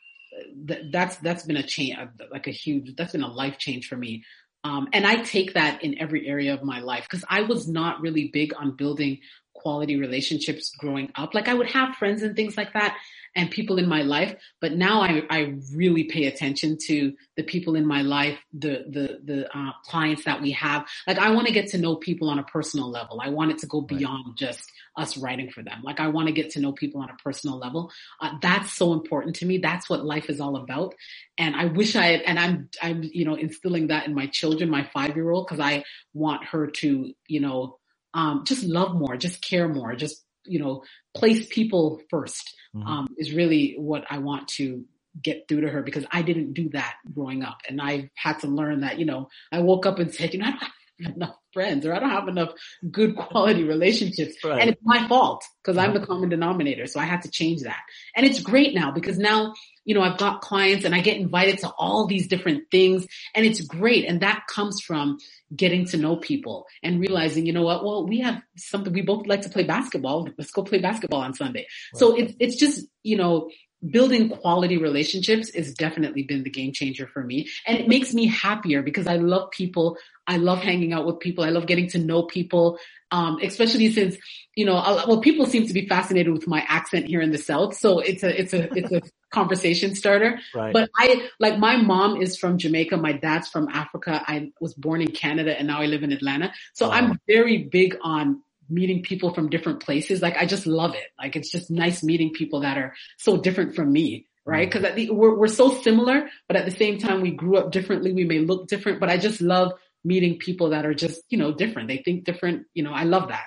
th- 0.66 0.86
that's 0.90 1.16
that's 1.16 1.44
been 1.44 1.58
a 1.58 1.62
change, 1.62 1.98
like 2.30 2.46
a 2.46 2.52
huge. 2.52 2.96
That's 2.96 3.12
been 3.12 3.22
a 3.22 3.30
life 3.30 3.58
change 3.58 3.88
for 3.88 3.96
me. 3.96 4.24
Um, 4.64 4.88
and 4.92 5.06
I 5.06 5.16
take 5.16 5.54
that 5.54 5.82
in 5.82 5.98
every 5.98 6.26
area 6.26 6.54
of 6.54 6.62
my 6.62 6.80
life 6.80 7.02
because 7.02 7.24
I 7.28 7.42
was 7.42 7.68
not 7.68 8.00
really 8.00 8.30
big 8.32 8.54
on 8.56 8.76
building 8.76 9.18
quality 9.62 9.96
relationships 9.96 10.74
growing 10.76 11.10
up. 11.14 11.34
Like 11.34 11.48
I 11.48 11.54
would 11.54 11.70
have 11.70 11.96
friends 11.96 12.22
and 12.22 12.34
things 12.36 12.56
like 12.56 12.72
that 12.72 12.96
and 13.34 13.50
people 13.50 13.78
in 13.78 13.88
my 13.88 14.02
life, 14.02 14.34
but 14.60 14.72
now 14.72 15.00
I, 15.00 15.22
I 15.30 15.54
really 15.74 16.04
pay 16.04 16.26
attention 16.26 16.76
to 16.86 17.14
the 17.36 17.42
people 17.42 17.76
in 17.76 17.86
my 17.86 18.02
life, 18.02 18.38
the, 18.52 18.84
the, 18.88 19.20
the 19.24 19.58
uh, 19.58 19.72
clients 19.84 20.24
that 20.24 20.42
we 20.42 20.50
have. 20.50 20.86
Like 21.06 21.18
I 21.18 21.30
want 21.30 21.46
to 21.46 21.52
get 21.52 21.68
to 21.68 21.78
know 21.78 21.96
people 21.96 22.28
on 22.28 22.38
a 22.38 22.42
personal 22.42 22.90
level. 22.90 23.20
I 23.22 23.30
want 23.30 23.52
it 23.52 23.58
to 23.58 23.66
go 23.66 23.80
beyond 23.80 24.26
right. 24.26 24.36
just 24.36 24.70
us 24.96 25.16
writing 25.16 25.50
for 25.50 25.62
them. 25.62 25.80
Like 25.82 25.98
I 25.98 26.08
want 26.08 26.26
to 26.28 26.34
get 26.34 26.50
to 26.50 26.60
know 26.60 26.72
people 26.72 27.00
on 27.00 27.08
a 27.08 27.16
personal 27.22 27.58
level. 27.58 27.90
Uh, 28.20 28.32
that's 28.42 28.72
so 28.74 28.92
important 28.92 29.36
to 29.36 29.46
me. 29.46 29.58
That's 29.58 29.88
what 29.88 30.04
life 30.04 30.28
is 30.28 30.40
all 30.40 30.56
about. 30.56 30.94
And 31.38 31.56
I 31.56 31.66
wish 31.66 31.96
I 31.96 32.08
and 32.08 32.38
I'm, 32.38 32.68
I'm, 32.82 33.02
you 33.02 33.24
know, 33.24 33.34
instilling 33.34 33.86
that 33.86 34.06
in 34.06 34.14
my 34.14 34.26
children, 34.26 34.68
my 34.68 34.84
five 34.92 35.16
year 35.16 35.30
old, 35.30 35.48
cause 35.48 35.60
I 35.60 35.84
want 36.12 36.44
her 36.44 36.66
to, 36.66 37.14
you 37.26 37.40
know, 37.40 37.78
um, 38.14 38.44
just 38.46 38.64
love 38.64 38.94
more, 38.94 39.16
just 39.16 39.42
care 39.42 39.68
more, 39.68 39.94
just, 39.94 40.24
you 40.44 40.58
know, 40.58 40.82
place 41.14 41.46
people 41.48 42.00
1st 42.12 42.42
mm-hmm. 42.74 42.86
um, 42.86 43.08
is 43.16 43.32
really 43.32 43.74
what 43.78 44.04
I 44.10 44.18
want 44.18 44.48
to 44.48 44.84
get 45.20 45.46
through 45.48 45.62
to 45.62 45.68
her 45.68 45.82
because 45.82 46.04
I 46.10 46.22
didn't 46.22 46.54
do 46.54 46.70
that 46.70 46.96
growing 47.12 47.42
up. 47.42 47.58
And 47.68 47.80
I've 47.80 48.08
had 48.14 48.40
to 48.40 48.46
learn 48.46 48.80
that, 48.80 48.98
you 48.98 49.04
know, 49.04 49.28
I 49.50 49.60
woke 49.60 49.86
up 49.86 49.98
and 49.98 50.12
said, 50.12 50.32
you 50.32 50.40
know, 50.40 50.46
I 50.46 50.50
don't 50.50 50.62
enough 51.06 51.36
friends 51.52 51.84
or 51.84 51.94
I 51.94 51.98
don't 51.98 52.10
have 52.10 52.28
enough 52.28 52.50
good 52.90 53.16
quality 53.16 53.64
relationships. 53.64 54.36
Right. 54.42 54.60
And 54.60 54.70
it's 54.70 54.80
my 54.82 55.06
fault 55.08 55.44
because 55.62 55.76
I'm 55.76 55.94
the 55.94 56.04
common 56.04 56.28
denominator. 56.28 56.86
So 56.86 57.00
I 57.00 57.04
had 57.04 57.22
to 57.22 57.30
change 57.30 57.62
that. 57.62 57.80
And 58.16 58.26
it's 58.26 58.40
great 58.40 58.74
now 58.74 58.90
because 58.90 59.18
now 59.18 59.54
you 59.84 59.94
know, 59.94 60.02
I've 60.02 60.18
got 60.18 60.40
clients 60.40 60.84
and 60.84 60.94
I 60.94 61.00
get 61.00 61.16
invited 61.16 61.58
to 61.58 61.70
all 61.70 62.06
these 62.06 62.28
different 62.28 62.70
things 62.70 63.06
and 63.34 63.44
it's 63.44 63.60
great. 63.60 64.04
And 64.06 64.20
that 64.20 64.44
comes 64.46 64.80
from 64.80 65.18
getting 65.54 65.86
to 65.86 65.96
know 65.96 66.16
people 66.16 66.66
and 66.82 67.00
realizing, 67.00 67.46
you 67.46 67.52
know 67.52 67.62
what, 67.62 67.84
well, 67.84 68.06
we 68.06 68.20
have 68.20 68.40
something, 68.56 68.92
we 68.92 69.02
both 69.02 69.26
like 69.26 69.42
to 69.42 69.48
play 69.48 69.64
basketball. 69.64 70.28
Let's 70.38 70.52
go 70.52 70.62
play 70.62 70.78
basketball 70.78 71.20
on 71.20 71.34
Sunday. 71.34 71.66
Right. 71.94 71.98
So 71.98 72.16
it's, 72.16 72.34
it's 72.38 72.56
just, 72.56 72.86
you 73.02 73.16
know, 73.16 73.50
building 73.90 74.28
quality 74.28 74.76
relationships 74.78 75.54
has 75.54 75.74
definitely 75.74 76.22
been 76.22 76.44
the 76.44 76.50
game 76.50 76.72
changer 76.72 77.06
for 77.06 77.22
me. 77.22 77.48
And 77.66 77.78
it 77.78 77.88
makes 77.88 78.14
me 78.14 78.26
happier 78.26 78.82
because 78.82 79.06
I 79.06 79.16
love 79.16 79.50
people. 79.50 79.96
I 80.26 80.36
love 80.36 80.60
hanging 80.60 80.92
out 80.92 81.04
with 81.04 81.18
people. 81.18 81.42
I 81.44 81.50
love 81.50 81.66
getting 81.66 81.88
to 81.90 81.98
know 81.98 82.22
people. 82.22 82.78
Um, 83.10 83.38
especially 83.42 83.92
since, 83.92 84.16
you 84.54 84.64
know, 84.64 84.74
well, 85.06 85.20
people 85.20 85.44
seem 85.44 85.66
to 85.66 85.74
be 85.74 85.86
fascinated 85.86 86.32
with 86.32 86.46
my 86.46 86.64
accent 86.66 87.06
here 87.06 87.20
in 87.20 87.30
the 87.30 87.38
South. 87.38 87.74
So 87.76 87.98
it's 87.98 88.22
a, 88.22 88.40
it's 88.40 88.54
a, 88.54 88.72
it's 88.74 88.90
a 88.90 89.02
conversation 89.32 89.94
starter. 89.94 90.38
Right. 90.54 90.72
But 90.72 90.88
I, 90.96 91.28
like 91.38 91.58
my 91.58 91.76
mom 91.76 92.22
is 92.22 92.38
from 92.38 92.56
Jamaica. 92.56 92.96
My 92.96 93.12
dad's 93.12 93.48
from 93.48 93.68
Africa. 93.68 94.22
I 94.26 94.52
was 94.60 94.72
born 94.74 95.02
in 95.02 95.08
Canada 95.08 95.58
and 95.58 95.66
now 95.66 95.80
I 95.82 95.86
live 95.86 96.02
in 96.04 96.12
Atlanta. 96.12 96.52
So 96.72 96.88
Wow. 96.88 96.94
I'm 96.94 97.20
very 97.26 97.64
big 97.64 97.96
on 98.02 98.42
meeting 98.72 99.02
people 99.02 99.34
from 99.34 99.50
different 99.50 99.80
places. 99.80 100.22
Like 100.22 100.36
I 100.36 100.46
just 100.46 100.66
love 100.66 100.94
it. 100.94 101.08
Like 101.18 101.36
it's 101.36 101.50
just 101.50 101.70
nice 101.70 102.02
meeting 102.02 102.32
people 102.32 102.60
that 102.60 102.78
are 102.78 102.94
so 103.18 103.36
different 103.36 103.74
from 103.74 103.92
me. 103.92 104.26
Right. 104.44 104.68
Mm. 104.68 104.72
Cause 104.72 104.84
at 104.84 104.96
the, 104.96 105.10
we're, 105.10 105.36
we're 105.36 105.46
so 105.46 105.70
similar, 105.70 106.28
but 106.48 106.56
at 106.56 106.64
the 106.64 106.72
same 106.72 106.98
time, 106.98 107.20
we 107.20 107.30
grew 107.30 107.56
up 107.56 107.70
differently. 107.70 108.12
We 108.12 108.24
may 108.24 108.40
look 108.40 108.66
different, 108.66 108.98
but 108.98 109.08
I 109.08 109.16
just 109.16 109.40
love 109.40 109.72
meeting 110.04 110.38
people 110.38 110.70
that 110.70 110.84
are 110.84 110.94
just, 110.94 111.20
you 111.28 111.38
know, 111.38 111.54
different. 111.54 111.86
They 111.86 111.98
think 111.98 112.24
different. 112.24 112.66
You 112.74 112.82
know, 112.82 112.92
I 112.92 113.04
love 113.04 113.28
that. 113.28 113.44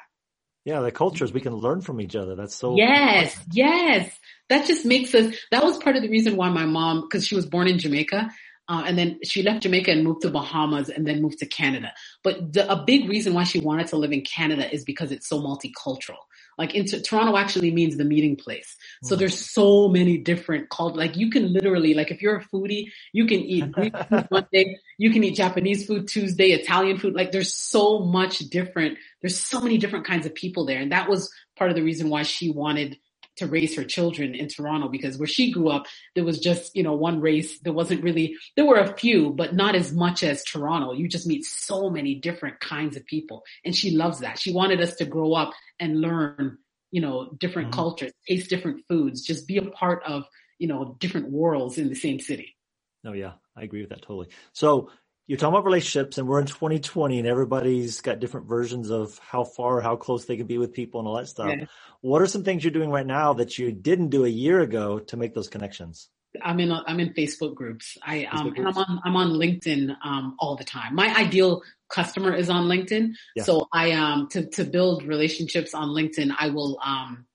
Yeah, 0.63 0.79
the 0.79 0.91
cultures 0.91 1.34
we 1.34 1.41
can 1.41 1.53
learn 1.53 1.82
from 1.82 2.00
each 2.00 2.15
other. 2.15 2.36
That's 2.36 2.55
so 2.55 2.75
Yes, 2.77 3.38
yes. 3.51 4.17
That 4.48 4.65
just 4.65 4.86
makes 4.86 5.13
us, 5.13 5.36
that 5.51 5.63
was 5.63 5.77
part 5.77 5.98
of 5.98 6.01
the 6.01 6.10
reason 6.10 6.38
why 6.38 6.50
my 6.50 6.65
mom, 6.65 7.10
cause 7.12 7.27
she 7.27 7.36
was 7.36 7.46
born 7.46 7.67
in 7.67 7.77
Jamaica, 7.77 8.32
uh, 8.67 8.84
and 8.86 8.98
then 8.98 9.19
she 9.24 9.43
left 9.43 9.63
Jamaica 9.63 9.91
and 9.91 10.03
moved 10.03 10.22
to 10.24 10.29
Bahamas 10.29 10.89
and 10.89 11.05
then 11.05 11.22
moved 11.22 11.39
to 11.39 11.45
Canada. 11.45 11.93
But 12.24 12.53
the, 12.53 12.72
a 12.72 12.84
big 12.84 13.07
reason 13.07 13.34
why 13.34 13.43
she 13.43 13.60
wanted 13.60 13.88
to 13.88 13.98
live 13.98 14.12
in 14.12 14.22
Canada 14.22 14.74
is 14.74 14.84
because 14.84 15.12
it's 15.12 15.27
so 15.27 15.39
multicultural. 15.39 16.17
Like 16.57 16.74
in 16.74 16.86
Toronto 16.86 17.38
actually 17.38 17.72
means 17.72 17.98
the 17.98 18.05
meeting 18.05 18.38
place. 18.38 18.75
So 19.03 19.15
Mm. 19.15 19.19
there's 19.19 19.51
so 19.51 19.89
many 19.89 20.17
different 20.17 20.69
cult, 20.69 20.95
like 20.95 21.17
you 21.17 21.29
can 21.29 21.51
literally, 21.51 21.93
like 21.93 22.12
if 22.12 22.22
you're 22.22 22.38
a 22.38 22.45
foodie, 22.45 22.91
you 23.13 23.25
can 23.27 23.41
eat 23.41 23.72
Greek 23.74 23.93
food 24.10 24.25
one 24.29 24.48
day, 24.53 24.77
you 24.98 25.12
can 25.12 25.24
eat 25.24 25.36
Japanese 25.36 25.86
food 25.86 26.07
Tuesday, 26.07 26.51
Italian 26.51 26.98
food. 26.98 27.13
Like 27.13 27.31
there's 27.31 27.53
so 27.53 28.00
much 28.00 28.39
different, 28.39 28.98
there's 29.22 29.39
so 29.39 29.60
many 29.60 29.77
different 29.77 30.07
kinds 30.07 30.25
of 30.25 30.34
people 30.34 30.65
there. 30.65 30.79
And 30.79 30.91
that 30.93 31.10
was 31.10 31.29
part 31.57 31.69
of 31.72 31.75
the 31.75 31.84
reason 31.84 32.10
why 32.10 32.24
she 32.24 32.50
wanted 32.51 32.98
to 33.37 33.47
raise 33.47 33.75
her 33.75 33.83
children 33.83 34.35
in 34.35 34.47
Toronto 34.47 34.87
because 34.87 35.17
where 35.17 35.27
she 35.27 35.51
grew 35.51 35.69
up, 35.69 35.85
there 36.13 36.23
was 36.23 36.39
just, 36.39 36.75
you 36.75 36.83
know, 36.83 36.93
one 36.93 37.21
race. 37.21 37.59
There 37.59 37.73
wasn't 37.73 38.03
really, 38.03 38.35
there 38.55 38.65
were 38.65 38.79
a 38.79 38.95
few, 38.97 39.31
but 39.31 39.53
not 39.53 39.75
as 39.75 39.93
much 39.93 40.23
as 40.23 40.43
Toronto. 40.43 40.93
You 40.93 41.07
just 41.07 41.27
meet 41.27 41.45
so 41.45 41.89
many 41.89 42.15
different 42.15 42.59
kinds 42.59 42.95
of 42.95 43.05
people. 43.05 43.43
And 43.63 43.75
she 43.75 43.91
loves 43.91 44.19
that. 44.19 44.39
She 44.39 44.53
wanted 44.53 44.81
us 44.81 44.95
to 44.97 45.05
grow 45.05 45.33
up 45.33 45.53
and 45.79 46.01
learn, 46.01 46.57
you 46.91 47.01
know, 47.01 47.31
different 47.39 47.69
Mhm. 47.69 47.73
cultures, 47.73 48.13
taste 48.27 48.49
different 48.49 48.85
foods, 48.87 49.21
just 49.21 49.47
be 49.47 49.57
a 49.57 49.63
part 49.63 50.03
of, 50.05 50.25
you 50.59 50.67
know, 50.67 50.95
different 50.99 51.29
worlds 51.29 51.77
in 51.77 51.89
the 51.89 51.95
same 51.95 52.19
city. 52.19 52.55
Oh 53.05 53.13
yeah, 53.13 53.33
I 53.55 53.63
agree 53.63 53.81
with 53.81 53.89
that 53.89 54.01
totally. 54.01 54.29
So 54.53 54.89
you're 55.27 55.38
talking 55.38 55.53
about 55.53 55.65
relationships 55.65 56.17
and 56.17 56.27
we're 56.27 56.39
in 56.39 56.46
2020 56.46 57.20
and 57.20 57.27
everybody's 57.27 58.01
got 58.01 58.20
different 58.20 58.48
versions 58.48 58.91
of 58.91 59.20
how 59.20 59.44
far, 59.44 59.82
how 59.82 59.96
close 59.96 60.25
they 60.25 60.38
can 60.38 60.46
be 60.46 60.58
with 60.58 60.74
people 60.74 61.00
and 61.00 61.08
all 61.08 61.15
that 61.15 61.27
stuff. 61.27 61.55
Yeah. 61.58 61.65
What 62.01 62.22
are 62.22 62.27
some 62.27 62.44
things 62.44 62.63
you're 62.63 62.72
doing 62.72 62.91
right 62.91 63.05
now 63.05 63.34
that 63.34 63.58
you 63.58 63.72
didn't 63.72 64.10
do 64.10 64.25
a 64.25 64.29
year 64.29 64.62
ago 64.62 65.00
to 65.00 65.17
make 65.17 65.34
those 65.34 65.50
connections? 65.50 66.10
I'm 66.44 66.60
in 66.60 66.72
I'm 66.72 67.00
in 67.00 67.13
Facebook 67.13 67.55
groups. 67.55 67.98
I 68.05 68.25
um 68.25 68.51
Facebook 68.51 68.58
and 68.58 68.67
I'm 68.67 68.77
on 68.77 69.01
I'm 69.03 69.15
on 69.15 69.32
LinkedIn 69.32 69.96
um 70.03 70.36
all 70.38 70.58
the 70.58 70.63
time. 70.63 70.94
My 70.94 71.15
ideal 71.15 71.63
customer 71.89 72.36
is 72.36 72.50
on 72.50 72.65
LinkedIn. 72.65 73.13
Yeah. 73.36 73.44
So 73.44 73.67
I 73.72 73.91
um 73.94 74.27
to 74.32 74.46
to 74.51 74.63
build 74.63 75.03
relationships 75.03 75.74
on 75.74 75.89
LinkedIn, 75.89 76.36
I 76.38 76.50
will 76.50 76.77
um 76.84 77.25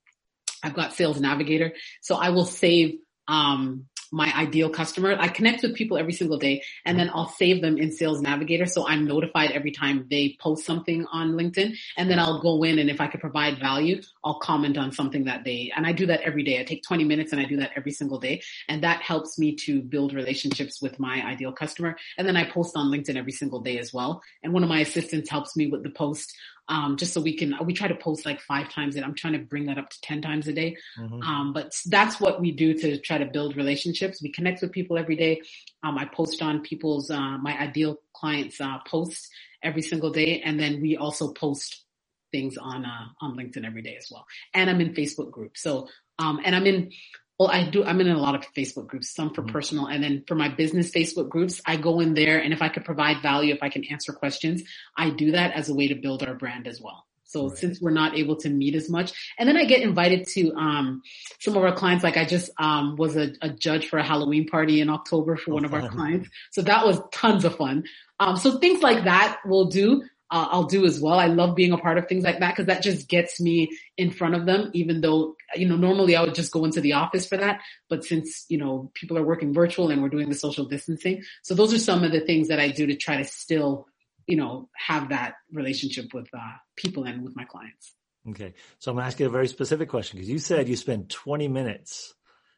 I've 0.63 0.75
got 0.75 0.93
Sales 0.93 1.19
Navigator. 1.21 1.73
So 2.03 2.15
I 2.17 2.29
will 2.31 2.45
save 2.45 2.99
um 3.27 3.87
my 4.11 4.33
ideal 4.37 4.69
customer. 4.69 5.17
I 5.19 5.29
connect 5.29 5.63
with 5.63 5.75
people 5.75 5.97
every 5.97 6.13
single 6.13 6.39
day 6.39 6.63
and 6.85 6.99
then 6.99 7.11
I'll 7.13 7.29
save 7.29 7.63
them 7.63 7.79
in 7.79 7.93
Sales 7.93 8.21
Navigator 8.21 8.67
so 8.67 8.87
I'm 8.87 9.07
notified 9.07 9.53
every 9.53 9.71
time 9.71 10.07
they 10.11 10.37
post 10.41 10.65
something 10.65 11.07
on 11.13 11.33
LinkedIn 11.33 11.77
and 11.97 12.11
then 12.11 12.19
I'll 12.19 12.41
go 12.41 12.63
in 12.63 12.79
and 12.79 12.91
if 12.91 13.01
I 13.01 13.07
could 13.07 13.21
provide 13.21 13.59
value, 13.59 14.03
I'll 14.25 14.39
comment 14.39 14.77
on 14.77 14.93
something 14.93 15.25
that 15.25 15.45
they 15.45 15.73
and 15.75 15.87
I 15.87 15.93
do 15.93 16.07
that 16.07 16.21
every 16.23 16.43
day. 16.43 16.61
I 16.61 16.65
take 16.65 16.83
20 16.83 17.05
minutes 17.05 17.33
and 17.33 17.41
I 17.41 17.45
do 17.45 17.57
that 17.59 17.73
every 17.77 17.93
single 17.93 18.19
day 18.19 18.43
and 18.69 18.83
that 18.83 19.03
helps 19.03 19.39
me 19.39 19.55
to 19.57 19.83
build 19.83 20.13
relationships 20.13 20.83
with 20.83 20.99
my 20.99 21.25
ideal 21.27 21.53
customer. 21.53 21.97
And 22.19 22.27
then 22.27 22.37
I 22.37 22.45
post 22.45 22.77
on 22.77 22.91
LinkedIn 22.91 23.17
every 23.17 23.33
single 23.33 23.61
day 23.61 23.79
as 23.79 23.93
well. 23.93 24.23
And 24.43 24.53
one 24.53 24.63
of 24.63 24.69
my 24.69 24.81
assistants 24.81 25.31
helps 25.31 25.57
me 25.57 25.69
with 25.69 25.83
the 25.83 25.91
post, 25.91 26.37
um, 26.71 26.97
just 26.97 27.13
so 27.13 27.21
we 27.21 27.37
can, 27.37 27.55
we 27.65 27.75
try 27.75 27.89
to 27.89 27.97
post 27.97 28.25
like 28.25 28.41
five 28.41 28.71
times 28.71 28.95
and 28.95 29.05
I'm 29.05 29.15
trying 29.15 29.33
to 29.33 29.41
bring 29.41 29.67
that 29.67 29.77
up 29.77 29.91
to 29.91 30.01
10 30.03 30.23
times 30.23 30.47
a 30.47 30.53
day. 30.53 30.77
Mhm. 30.97 31.23
Um, 31.23 31.53
but 31.53 31.73
that's 31.87 32.21
what 32.21 32.41
we 32.41 32.53
do 32.53 32.73
to 32.75 32.97
try 32.99 33.19
to 33.19 33.27
build 33.27 33.57
relationships. 33.57 34.23
We 34.23 34.31
connect 34.31 34.63
with 34.63 34.71
people 34.71 34.97
every 34.97 35.17
day. 35.17 35.43
Um, 35.83 35.99
I 35.99 36.05
post 36.05 36.41
on 36.41 36.63
people's, 36.63 37.11
uh, 37.11 37.39
my 37.39 37.59
ideal 37.59 37.97
clients, 38.15 38.61
uh, 38.61 38.79
posts 38.87 39.29
every 39.63 39.83
single 39.83 40.11
day. 40.11 40.41
And 40.43 40.59
then 40.61 40.81
we 40.81 40.97
also 40.97 41.33
post 41.33 41.85
things 42.31 42.57
on, 42.57 42.85
uh, 42.85 43.09
on 43.21 43.37
LinkedIn 43.37 43.67
every 43.67 43.83
day 43.83 43.97
as 43.97 44.09
well. 44.09 44.25
And 44.55 44.71
I'm 44.71 44.81
in 44.81 44.95
Facebook 44.95 45.33
groups. 45.33 45.61
So, 45.61 45.89
um, 46.21 46.41
and 46.45 46.55
I'm 46.55 46.67
in, 46.67 46.93
well, 47.41 47.49
I 47.51 47.65
do, 47.71 47.83
I'm 47.83 47.99
in 48.03 48.11
a 48.11 48.21
lot 48.21 48.35
of 48.35 48.43
Facebook 48.55 48.87
groups, 48.87 49.15
some 49.15 49.33
for 49.33 49.43
Mhm. 49.43 49.51
personal 49.51 49.87
and 49.87 50.05
then 50.05 50.25
for 50.29 50.35
my 50.35 50.49
business 50.51 50.91
Facebook 50.91 51.31
groups, 51.31 51.63
I 51.65 51.77
go 51.79 52.01
in 52.01 52.13
there 52.13 52.39
and 52.39 52.53
if 52.53 52.61
I 52.61 52.69
could 52.69 52.85
provide 52.85 53.23
value, 53.23 53.55
if 53.55 53.63
I 53.63 53.71
can 53.71 53.83
answer 53.87 54.13
questions, 54.13 54.63
I 54.95 55.09
do 55.09 55.31
that 55.33 55.53
as 55.55 55.71
a 55.71 55.75
way 55.75 55.89
to 55.89 55.95
build 55.95 56.23
our 56.23 56.35
brand 56.35 56.67
as 56.67 56.83
well. 56.83 57.07
So 57.25 57.49
Right. 57.49 57.57
since 57.57 57.81
we're 57.81 57.93
not 57.93 58.15
able 58.19 58.37
to 58.45 58.51
meet 58.51 58.75
as 58.75 58.91
much, 58.91 59.13
and 59.39 59.49
then 59.49 59.57
I 59.57 59.65
get 59.65 59.81
invited 59.81 60.27
to 60.35 60.53
um, 60.53 61.01
some 61.39 61.57
of 61.57 61.63
our 61.63 61.73
clients. 61.73 62.05
Like 62.05 62.19
I 62.19 62.27
just 62.27 62.51
um, 62.59 62.97
was 62.97 63.17
a, 63.17 63.33
a 63.41 63.49
judge 63.49 63.87
for 63.89 63.99
a 63.99 64.05
Halloween 64.05 64.47
party 64.47 64.83
in 64.83 64.91
October 64.91 65.37
for 65.37 65.53
Oh, 65.53 65.55
one 65.55 65.65
of 65.65 65.73
our 65.73 65.89
clients, 65.89 66.29
so 66.51 66.61
that 66.63 66.85
was 66.85 67.01
tons 67.11 67.47
of 67.47 67.57
fun. 67.57 67.85
Um, 68.19 68.37
so 68.37 68.59
things 68.59 68.83
like 68.83 69.05
that 69.05 69.39
we'll 69.47 69.67
do. 69.67 70.03
Uh, 70.31 70.47
I'll 70.51 70.65
do 70.65 70.85
as 70.87 71.01
well. 71.01 71.19
I 71.19 71.27
love 71.27 71.57
being 71.57 71.73
a 71.73 71.79
part 71.79 71.99
of 71.99 72.07
things 72.09 72.25
like 72.25 72.39
that 72.39 72.53
because 72.53 72.67
that 72.67 72.83
just 72.83 73.09
gets 73.09 73.41
me 73.41 73.71
in 73.97 74.11
front 74.11 74.35
of 74.35 74.47
them. 74.47 74.71
Even 74.75 75.01
though 75.01 75.35
you 75.57 75.69
know 75.69 75.77
normally 75.77 76.17
I 76.17 76.23
would 76.23 76.35
just 76.35 76.53
go 76.53 76.65
into 76.65 76.81
the 76.81 76.93
office 76.93 77.27
for 77.27 77.37
that, 77.37 77.61
but 77.89 78.05
since 78.05 78.47
you 78.49 78.59
know 78.59 78.91
people 78.95 79.19
are 79.19 79.25
working 79.25 79.53
virtual 79.53 79.91
and 79.91 80.03
we're 80.03 80.09
doing 80.09 80.29
the 80.29 80.35
social 80.35 80.67
distancing, 80.67 81.23
so 81.43 81.55
those 81.55 81.75
are 81.75 81.79
some 81.79 82.05
of 82.05 82.13
the 82.13 82.21
things 82.21 82.49
that 82.49 82.61
I 82.61 82.69
do 82.69 82.87
to 82.87 82.97
try 82.97 83.17
to 83.17 83.25
still 83.25 83.87
you 84.31 84.37
know, 84.37 84.69
have 84.77 85.09
that 85.09 85.35
relationship 85.53 86.15
with 86.15 86.29
uh, 86.33 86.53
people 86.77 87.03
and 87.03 87.25
with 87.25 87.35
my 87.35 87.45
clients. 87.45 87.93
Okay. 88.29 88.55
So 88.79 88.93
I'm 88.93 88.97
going 88.97 89.03
to 89.03 89.07
ask 89.09 89.19
you 89.19 89.27
a 89.27 89.31
very 89.31 89.49
specific 89.49 89.89
question 89.89 90.19
because 90.19 90.31
you 90.31 90.39
said 90.39 90.69
you 90.69 90.77
spend 90.77 91.11
20 91.11 91.49
minutes. 91.49 92.15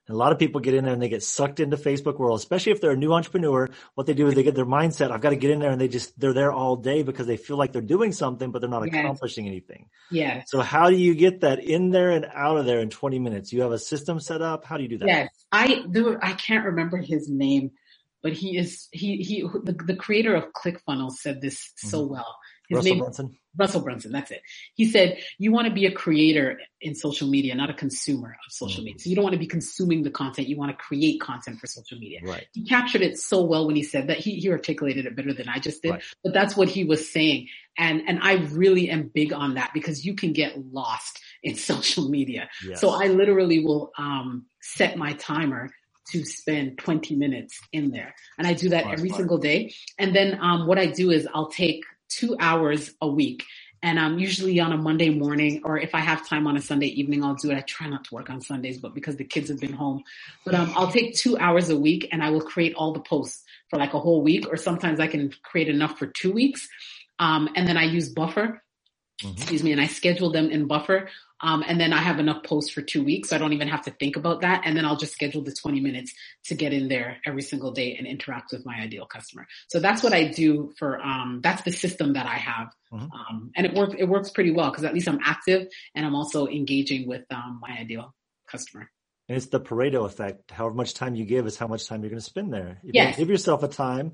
And 0.08 0.16
a 0.16 0.18
lot 0.18 0.32
of 0.32 0.38
people 0.38 0.60
get 0.60 0.74
in 0.74 0.84
there 0.84 0.92
and 0.92 1.00
they 1.00 1.08
get 1.08 1.22
sucked 1.22 1.60
into 1.60 1.76
Facebook 1.76 2.18
world, 2.18 2.38
especially 2.38 2.72
if 2.72 2.80
they're 2.80 2.90
a 2.90 2.96
new 2.96 3.12
entrepreneur. 3.12 3.68
What 3.94 4.06
they 4.06 4.14
do 4.14 4.26
is 4.26 4.34
they 4.34 4.42
get 4.42 4.56
their 4.56 4.66
mindset. 4.66 5.12
I've 5.12 5.20
got 5.20 5.30
to 5.30 5.36
get 5.36 5.50
in 5.50 5.60
there 5.60 5.70
and 5.70 5.80
they 5.80 5.86
just, 5.86 6.18
they're 6.18 6.32
there 6.32 6.52
all 6.52 6.74
day 6.74 7.04
because 7.04 7.28
they 7.28 7.36
feel 7.36 7.56
like 7.56 7.72
they're 7.72 7.82
doing 7.82 8.12
something, 8.12 8.50
but 8.50 8.60
they're 8.60 8.70
not 8.70 8.82
Yes. 8.84 8.96
accomplishing 8.96 9.46
anything. 9.46 9.88
Yeah. 10.10 10.42
So 10.46 10.60
how 10.60 10.90
do 10.90 10.96
you 10.96 11.14
get 11.14 11.42
that 11.42 11.62
in 11.62 11.90
there 11.90 12.10
and 12.10 12.26
out 12.34 12.56
of 12.56 12.66
there 12.66 12.80
in 12.80 12.90
20 12.90 13.20
minutes? 13.20 13.52
You 13.52 13.62
have 13.62 13.70
a 13.70 13.78
system 13.78 14.18
set 14.18 14.42
up. 14.42 14.64
How 14.64 14.76
do 14.76 14.82
you 14.82 14.88
do 14.88 14.98
that? 14.98 15.06
Yes. 15.06 15.28
I 15.52 15.84
do. 15.88 16.18
I 16.20 16.32
can't 16.32 16.64
remember 16.64 16.96
his 16.96 17.28
name, 17.28 17.70
but 18.24 18.32
he 18.32 18.56
is, 18.58 18.88
he, 18.90 19.18
he, 19.18 19.42
the, 19.42 19.72
the 19.86 19.96
creator 19.96 20.34
of 20.34 20.52
ClickFunnels 20.52 21.12
said 21.12 21.40
this 21.40 21.72
so 21.76 22.02
mm-hmm. 22.02 22.14
well. 22.14 22.36
His 22.76 22.84
Mm-hmm. 22.84 22.84
Russell 22.84 22.94
name, 22.94 22.98
Brunson. 22.98 23.38
Russell 23.56 23.80
Brunson, 23.82 24.12
that's 24.12 24.30
it. 24.30 24.40
He 24.74 24.86
said, 24.86 25.18
you 25.38 25.52
want 25.52 25.68
to 25.68 25.74
be 25.74 25.84
a 25.86 25.92
creator 25.92 26.58
in 26.80 26.94
social 26.94 27.28
media, 27.28 27.54
not 27.54 27.68
a 27.70 27.74
consumer 27.74 28.30
of 28.30 28.52
social 28.52 28.80
Mhm. 28.82 28.86
media. 28.86 28.98
So 29.00 29.10
you 29.10 29.16
don't 29.16 29.22
want 29.24 29.34
to 29.34 29.38
be 29.38 29.46
consuming 29.46 30.02
the 30.02 30.10
content. 30.10 30.48
You 30.48 30.56
want 30.56 30.70
to 30.70 30.76
create 30.76 31.20
content 31.20 31.60
for 31.60 31.66
social 31.66 31.98
media. 31.98 32.20
Right. 32.22 32.46
He 32.54 32.64
captured 32.64 33.02
it 33.02 33.18
so 33.18 33.42
well 33.44 33.66
when 33.66 33.76
he 33.76 33.82
said 33.82 34.06
that 34.08 34.18
he, 34.18 34.36
he 34.40 34.48
articulated 34.50 35.04
it 35.06 35.14
better 35.14 35.34
than 35.34 35.48
I 35.48 35.58
just 35.58 35.82
did, 35.82 35.90
Right. 35.90 36.02
but 36.24 36.32
that's 36.32 36.56
what 36.56 36.68
he 36.68 36.84
was 36.84 37.10
saying. 37.10 37.48
And, 37.78 38.02
and 38.08 38.18
I 38.22 38.34
really 38.52 38.88
am 38.90 39.10
big 39.14 39.32
on 39.32 39.54
that 39.54 39.70
because 39.74 40.04
you 40.04 40.14
can 40.14 40.32
get 40.32 40.58
lost 40.72 41.20
in 41.42 41.54
social 41.70 42.08
media. 42.08 42.48
Yes. 42.66 42.80
So 42.80 42.90
I 42.90 43.08
literally 43.08 43.64
will, 43.64 43.92
um, 43.98 44.46
set 44.60 44.96
my 44.96 45.12
timer 45.14 45.68
to 46.10 46.24
spend 46.24 46.78
20 46.78 47.14
minutes 47.16 47.60
in 47.72 47.90
there. 47.92 48.14
And 48.36 48.46
I 48.46 48.54
do 48.54 48.70
that 48.70 48.86
every 48.86 49.10
single 49.10 49.38
day. 49.38 49.72
And 49.98 50.14
then, 50.16 50.36
um, 50.40 50.66
what 50.66 50.78
I 50.78 50.86
do 50.86 51.10
is 51.10 51.28
I'll 51.32 51.48
take 51.50 51.84
two 52.12 52.36
hours 52.38 52.92
a 53.00 53.08
week 53.08 53.44
and 53.82 53.98
I'm 53.98 54.18
usually 54.18 54.60
on 54.60 54.72
a 54.72 54.76
Monday 54.76 55.10
morning 55.10 55.62
or 55.64 55.76
if 55.76 55.94
I 55.94 55.98
have 56.00 56.26
time 56.26 56.46
on 56.46 56.56
a 56.56 56.62
Sunday 56.62 56.86
evening, 56.86 57.24
I'll 57.24 57.34
do 57.34 57.50
it. 57.50 57.56
I 57.56 57.62
try 57.62 57.88
not 57.88 58.04
to 58.04 58.14
work 58.14 58.30
on 58.30 58.40
Sundays, 58.40 58.78
but 58.78 58.94
because 58.94 59.16
the 59.16 59.24
kids 59.24 59.48
have 59.48 59.58
been 59.58 59.72
home, 59.72 60.04
but, 60.44 60.54
um, 60.54 60.72
I'll 60.76 60.92
take 60.92 61.16
two 61.16 61.36
hours 61.36 61.68
a 61.68 61.76
week 61.76 62.08
and 62.12 62.22
I 62.22 62.30
will 62.30 62.40
create 62.40 62.74
all 62.74 62.92
the 62.92 63.00
posts 63.00 63.42
for 63.68 63.78
like 63.78 63.94
a 63.94 63.98
whole 63.98 64.22
week 64.22 64.46
or 64.48 64.56
sometimes 64.56 65.00
I 65.00 65.08
can 65.08 65.32
create 65.42 65.68
enough 65.68 65.98
for 65.98 66.06
two 66.06 66.32
weeks. 66.32 66.68
Um, 67.18 67.48
and 67.56 67.66
then 67.66 67.76
I 67.76 67.84
use 67.84 68.08
buffer 68.08 68.62
Mhm. 69.22 69.32
excuse 69.36 69.62
me, 69.62 69.72
and 69.72 69.80
I 69.80 69.86
schedule 69.86 70.30
them 70.30 70.50
in 70.50 70.66
buffer. 70.66 71.08
Um, 71.40 71.64
and 71.66 71.80
then 71.80 71.92
I 71.92 71.98
have 71.98 72.20
enough 72.20 72.44
posts 72.44 72.70
for 72.70 72.82
two 72.82 73.02
weeks, 73.02 73.30
so 73.30 73.36
I 73.36 73.38
don't 73.40 73.52
even 73.52 73.66
have 73.66 73.82
to 73.82 73.90
think 73.90 74.14
about 74.16 74.42
that. 74.42 74.62
And 74.64 74.76
then 74.76 74.84
I'll 74.84 74.96
just 74.96 75.12
schedule 75.12 75.42
the 75.42 75.52
20 75.52 75.80
minutes 75.80 76.14
to 76.44 76.54
get 76.54 76.72
in 76.72 76.86
there 76.88 77.18
every 77.26 77.42
single 77.42 77.72
day 77.72 77.96
and 77.96 78.06
interact 78.06 78.52
with 78.52 78.64
my 78.64 78.76
ideal 78.76 79.06
customer. 79.06 79.48
So 79.68 79.80
that's 79.80 80.04
what 80.04 80.12
I 80.12 80.28
do 80.28 80.72
for, 80.78 81.00
um, 81.02 81.40
that's 81.42 81.62
the 81.62 81.72
system 81.72 82.12
that 82.12 82.26
I 82.26 82.36
have. 82.36 82.68
Mhm. 82.92 83.10
Um, 83.12 83.50
and 83.56 83.66
it 83.66 83.74
works, 83.74 83.94
it 83.98 84.04
works 84.04 84.30
pretty 84.30 84.52
well 84.52 84.70
because 84.70 84.84
at 84.84 84.94
least 84.94 85.08
I'm 85.08 85.18
active 85.24 85.66
and 85.96 86.06
I'm 86.06 86.14
also 86.14 86.46
engaging 86.46 87.08
with, 87.08 87.24
um, 87.32 87.58
my 87.60 87.76
ideal 87.76 88.14
customer. 88.48 88.88
And 89.28 89.36
it's 89.36 89.46
the 89.46 89.60
Pareto 89.60 90.04
effect. 90.04 90.50
However 90.50 90.74
much 90.74 90.94
time 90.94 91.14
you 91.16 91.24
give 91.24 91.46
is 91.46 91.56
how 91.56 91.66
much 91.66 91.86
time 91.88 92.02
you're 92.02 92.10
going 92.10 92.20
to 92.20 92.24
spend 92.24 92.52
there. 92.52 92.78
If 92.84 92.94
Yes. 92.94 93.18
you 93.18 93.24
give 93.24 93.30
yourself 93.30 93.62
a 93.62 93.68
time, 93.68 94.12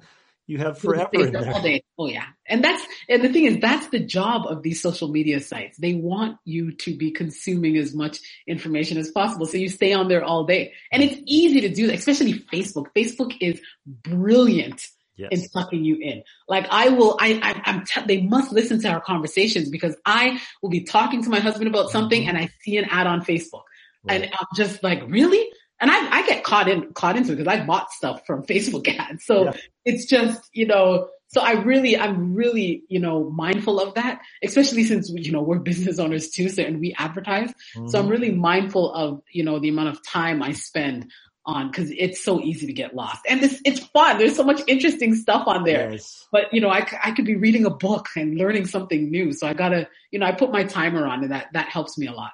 you 0.49 0.59
have 0.59 0.79
forever 0.79 1.11
in 1.13 1.33
there. 1.33 1.53
All 1.53 1.63
day. 1.63 1.85
Oh 1.99 2.09
yeah. 2.09 2.25
And 2.47 2.65
that's, 2.65 2.83
and 3.09 3.23
the 3.23 3.29
thing 3.29 3.45
is, 3.45 3.59
that's 3.61 3.87
the 3.89 4.01
job 4.01 4.47
of 4.47 4.63
these 4.63 4.81
social 4.81 5.09
media 5.09 5.41
sites. 5.41 5.77
They 5.77 5.93
want 5.95 6.39
you 6.45 6.73
to 6.73 6.97
be 6.97 7.11
consuming 7.13 7.77
as 7.77 7.95
much 7.95 8.19
information 8.47 8.97
as 8.97 9.11
possible. 9.11 9.45
So 9.45 9.59
you 9.59 9.69
stay 9.69 9.93
on 9.93 10.09
there 10.09 10.25
all 10.25 10.45
day. 10.45 10.73
And 10.91 11.03
it's 11.03 11.21
easy 11.27 11.61
to 11.61 11.69
do 11.69 11.87
that, 11.89 11.99
especially 11.99 12.33
Facebook. 12.53 12.87
Facebook 12.97 13.37
is 13.43 13.61
brilliant 13.87 14.83
yes. 15.17 15.29
in 15.33 15.41
sucking 15.49 15.85
you 15.85 15.97
in. 15.97 16.23
Like 16.49 16.67
I 16.71 16.89
will, 16.89 17.19
I, 17.21 17.39
I 17.43 17.71
am 17.71 17.85
t- 17.85 18.01
they 18.07 18.23
must 18.23 18.51
listen 18.51 18.81
to 18.81 18.89
our 18.89 19.03
conversations 19.03 19.69
because 19.69 19.97
I 20.07 20.41
will 20.63 20.71
be 20.71 20.85
talking 20.85 21.23
to 21.25 21.29
my 21.29 21.41
husband 21.41 21.69
about 21.69 21.91
something 21.91 22.23
mm-hmm. 22.23 22.37
and 22.37 22.39
I 22.39 22.49
see 22.63 22.79
an 22.79 22.87
ad 22.91 23.07
on 23.07 23.21
Facebook. 23.21 23.65
Right. 24.03 24.23
And 24.23 24.33
I'm 24.33 24.47
just 24.57 24.83
like, 24.83 25.03
really? 25.09 25.47
And 25.81 25.91
I, 25.91 26.19
I 26.19 26.27
get 26.27 26.45
caught 26.45 26.69
in, 26.69 26.93
caught 26.93 27.17
into 27.17 27.33
it 27.33 27.37
because 27.37 27.53
I 27.53 27.65
bought 27.65 27.93
stuff 27.93 28.27
from 28.27 28.43
Facebook 28.47 28.89
ads. 28.89 29.25
So 29.25 29.45
yeah. 29.45 29.53
it's 29.85 30.07
just, 30.07 30.41
you 30.53 30.67
know, 30.67 31.09
so 31.29 31.43
I 31.43 31.53
really, 31.53 31.97
I'm 31.97 32.35
really, 32.35 32.85
you 32.89 33.01
know, 33.01 33.29
mindful 33.31 33.81
of 33.81 33.95
that, 33.95 34.21
especially 34.43 34.85
since, 34.85 35.11
you 35.11 35.31
know, 35.31 35.43
we're 35.43 35.59
business 35.71 35.99
owners 35.99 36.31
too. 36.31 36.49
So, 36.49 36.63
and 36.63 36.81
we 36.81 36.95
advertise. 36.99 37.51
Mm-hmm. 37.77 37.89
So 37.89 37.99
I'm 37.99 38.05
mm-hmm. 38.05 38.13
really 38.13 38.31
mindful 38.33 38.93
of, 38.93 39.23
you 39.31 39.45
know, 39.45 39.59
the 39.59 39.69
amount 39.69 39.91
of 39.91 40.03
time 40.03 40.43
I 40.43 40.53
spend 40.53 41.11
on 41.45 41.71
because 41.71 41.91
it's 41.97 42.23
so 42.23 42.41
easy 42.43 42.67
to 42.67 42.75
get 42.75 42.95
lost 42.95 43.23
and 43.27 43.41
this, 43.41 43.61
it's 43.65 43.81
fun. 43.81 44.19
There's 44.19 44.37
so 44.37 44.45
much 44.45 44.61
interesting 44.67 45.15
stuff 45.15 45.47
on 45.47 45.65
there, 45.65 45.93
yes. 45.93 46.27
but 46.31 46.53
you 46.53 46.61
know, 46.61 46.69
I, 46.69 46.87
I 47.03 47.13
could 47.13 47.25
be 47.25 47.37
reading 47.37 47.65
a 47.65 47.71
book 47.71 48.07
and 48.17 48.37
learning 48.37 48.67
something 48.67 49.11
new. 49.11 49.33
So 49.33 49.47
I 49.47 49.55
gotta, 49.55 49.89
you 50.11 50.19
know, 50.19 50.27
I 50.27 50.33
put 50.33 50.53
my 50.53 50.65
timer 50.65 51.07
on 51.07 51.23
and 51.23 51.33
that, 51.33 51.47
that 51.55 51.71
helps 51.71 51.97
me 51.97 52.07
a 52.07 52.13
lot. 52.13 52.33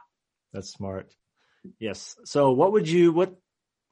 That's 0.53 0.73
smart. 0.73 1.15
Yes. 1.79 2.17
So 2.25 2.53
what 2.53 2.73
would 2.73 2.89
you 2.89 3.13
what 3.13 3.37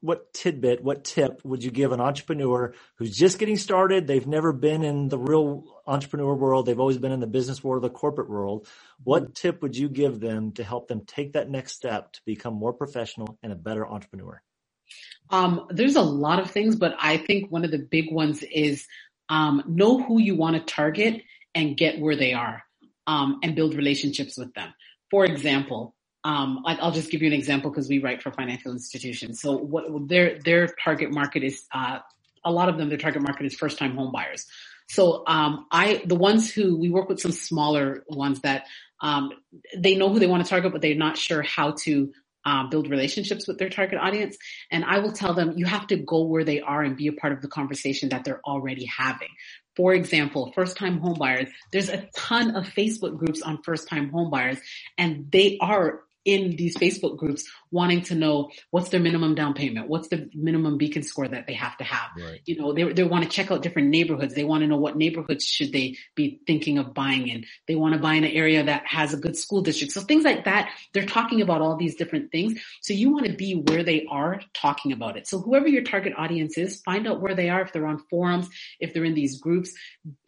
what 0.03 0.35
tidbit, 0.35 0.83
what 0.83 1.05
tip 1.05 1.41
would 1.45 1.63
you 1.63 1.71
give 1.71 1.93
an 1.93 2.01
entrepreneur 2.01 2.75
who's 2.97 3.17
just 3.17 3.39
getting 3.39 3.57
started? 3.57 4.07
They've 4.07 4.27
never 4.27 4.53
been 4.53 4.83
in 4.83 5.09
the 5.09 5.19
real 5.19 5.65
entrepreneur 5.87 6.35
world. 6.35 6.67
They've 6.67 6.81
always 6.81 6.99
been 6.99 7.13
in 7.13 7.21
the 7.21 7.29
business 7.29 7.63
world, 7.63 7.85
the 7.85 7.91
corporate 7.91 8.29
world. 8.29 8.67
What 9.05 9.37
tip 9.37 9.63
would 9.63 9.77
you 9.77 9.89
give 9.89 10.19
them 10.19 10.53
to 10.55 10.65
help 10.65 10.89
them 10.89 11.05
take 11.07 11.35
that 11.35 11.49
next 11.49 11.75
step 11.75 12.13
to 12.15 12.21
become 12.27 12.53
more 12.55 12.73
professional 12.73 13.39
and 13.45 13.53
a 13.53 13.57
better 13.57 13.87
entrepreneur? 13.87 14.43
Um, 15.31 15.69
there's 15.71 15.97
a 15.97 16.03
lot 16.03 16.41
of 16.41 16.51
things, 16.51 16.75
but 16.75 16.97
I 16.99 17.17
think 17.17 17.53
one 17.53 17.65
of 17.65 17.71
the 17.71 17.79
big 17.79 18.13
ones 18.13 18.43
is 18.43 18.85
um, 19.29 19.63
know 19.69 20.03
who 20.03 20.21
you 20.21 20.35
want 20.35 20.57
to 20.57 20.75
target 20.75 21.23
and 21.55 21.77
get 21.77 22.01
where 22.01 22.17
they 22.17 22.33
are 22.33 22.65
um, 23.07 23.39
and 23.45 23.55
build 23.55 23.75
relationships 23.75 24.37
with 24.37 24.53
them. 24.55 24.75
For 25.13 25.25
example, 25.25 25.95
um, 26.25 26.63
I'll 26.65 26.93
just 26.93 27.11
give 27.11 27.21
you 27.23 27.27
an 27.27 27.33
example 27.33 27.71
because 27.71 27.89
we 27.89 27.99
write 27.99 28.23
for 28.23 28.31
financial 28.31 28.73
institutions. 28.73 29.41
So 29.41 29.57
what 29.57 30.09
their 30.09 30.39
their 30.39 30.69
target 30.69 31.11
market 31.11 31.43
is, 31.43 31.65
uh, 31.73 31.99
a 32.45 32.53
lot 32.53 32.69
of 32.69 32.79
them, 32.79 32.89
their 32.89 32.99
target 32.99 33.23
market 33.23 33.47
is 33.47 33.55
first 33.55 33.79
time 33.79 33.97
home 33.97 34.13
buyers. 34.13 34.47
So 34.89 35.25
um, 35.27 35.67
I 35.71 36.03
the 36.07 36.15
ones 36.15 36.53
who 36.53 36.79
we 36.79 36.91
work 36.91 37.09
with 37.09 37.21
some 37.21 37.33
smaller 37.33 38.05
ones 38.09 38.41
that 38.41 38.67
um, 39.01 39.33
they 39.77 39.97
know 39.97 40.11
who 40.11 40.21
they 40.21 40.27
want 40.29 40.45
to 40.45 40.49
target, 40.49 40.73
but 40.73 40.81
they're 40.81 40.95
not 40.95 41.19
sure 41.19 41.43
how 41.43 41.73
to 41.83 42.13
um, 42.45 42.71
build 42.71 42.89
relationships 42.89 43.47
with 43.47 43.59
their 43.59 43.69
target 43.69 43.99
audience. 44.01 44.37
And 44.71 44.85
I 44.85 44.99
will 44.99 45.13
tell 45.13 45.35
them 45.35 45.55
you 45.57 45.67
have 45.67 45.87
to 45.89 45.97
go 45.97 46.23
where 46.23 46.45
they 46.45 46.61
are 46.61 46.83
and 46.83 46.97
be 46.97 47.09
a 47.09 47.13
part 47.13 47.33
of 47.33 47.41
the 47.41 47.49
conversation 47.49 48.11
that 48.11 48.25
they're 48.25 48.41
already 48.45 48.85
having. 48.85 49.29
For 49.77 49.95
example, 49.95 50.53
first 50.55 50.77
time 50.77 51.01
homebuyers, 51.01 51.51
there's 51.73 51.89
a 51.89 52.09
ton 52.17 52.55
of 52.57 52.65
Facebook 52.67 53.17
groups 53.19 53.43
on 53.43 53.63
first 53.63 53.89
time 53.89 54.11
homebuyers 54.11 54.59
and 54.99 55.31
they 55.31 55.59
are 55.61 56.03
in 56.25 56.57
these 56.57 56.77
Facebook 56.77 57.17
groups 57.17 57.45
wanting 57.73 58.03
to 58.03 58.15
know 58.15 58.51
what's 58.71 58.91
their 58.91 59.01
minimum 59.01 59.35
down 59.35 59.55
payment, 59.55 59.89
what's 59.89 60.09
the 60.09 60.31
minimum 60.35 60.79
beacon 60.79 61.03
score 61.03 61.27
that 61.27 61.47
they 61.47 61.55
have 61.55 61.77
to 61.79 61.85
have. 61.85 62.11
Right. 62.17 62.41
You 62.45 62.59
know, 62.59 62.73
they 62.73 62.93
they 62.93 63.03
want 63.03 63.25
to 63.25 63.31
check 63.31 63.51
out 63.51 63.63
different 63.63 63.89
neighborhoods. 63.89 64.35
They 64.35 64.45
want 64.45 64.63
to 64.63 64.67
know 64.67 64.77
what 64.77 64.97
neighborhoods 64.97 65.45
should 65.45 65.73
they 65.73 65.97
be 66.15 66.41
thinking 66.47 66.79
of 66.79 66.95
buying 66.95 67.27
in. 67.29 67.45
They 67.67 67.75
want 67.75 67.95
to 67.95 68.01
buy 68.01 68.15
in 68.15 68.25
an 68.25 68.31
area 68.31 68.63
that 68.65 68.87
has 68.87 69.15
a 69.15 69.17
good 69.17 69.37
school 69.37 69.63
district. 69.63 69.93
So 69.93 70.03
things 70.03 70.25
like 70.25 70.45
that. 70.45 70.71
They're 70.93 71.07
talking 71.07 71.41
about 71.41 71.63
all 71.63 71.77
these 71.77 71.97
different 71.97 72.31
things. 72.31 72.61
So 72.83 72.93
you 72.93 73.11
want 73.11 73.27
to 73.27 73.33
be 73.33 73.55
where 73.55 73.83
they 73.83 74.07
are 74.11 74.41
talking 74.55 74.93
about 74.93 75.17
it. 75.17 75.27
So 75.27 75.39
whoever 75.41 75.69
your 75.69 75.83
target 75.83 76.13
audience 76.17 76.59
is, 76.59 76.81
find 76.83 77.09
out 77.09 77.21
where 77.21 77.35
they 77.35 77.49
are. 77.49 77.63
If 77.63 77.73
they're 77.73 77.87
on 77.87 78.05
forums, 78.11 78.49
if 78.79 78.93
they're 78.93 79.05
in 79.05 79.15
these 79.15 79.41
groups, 79.41 79.73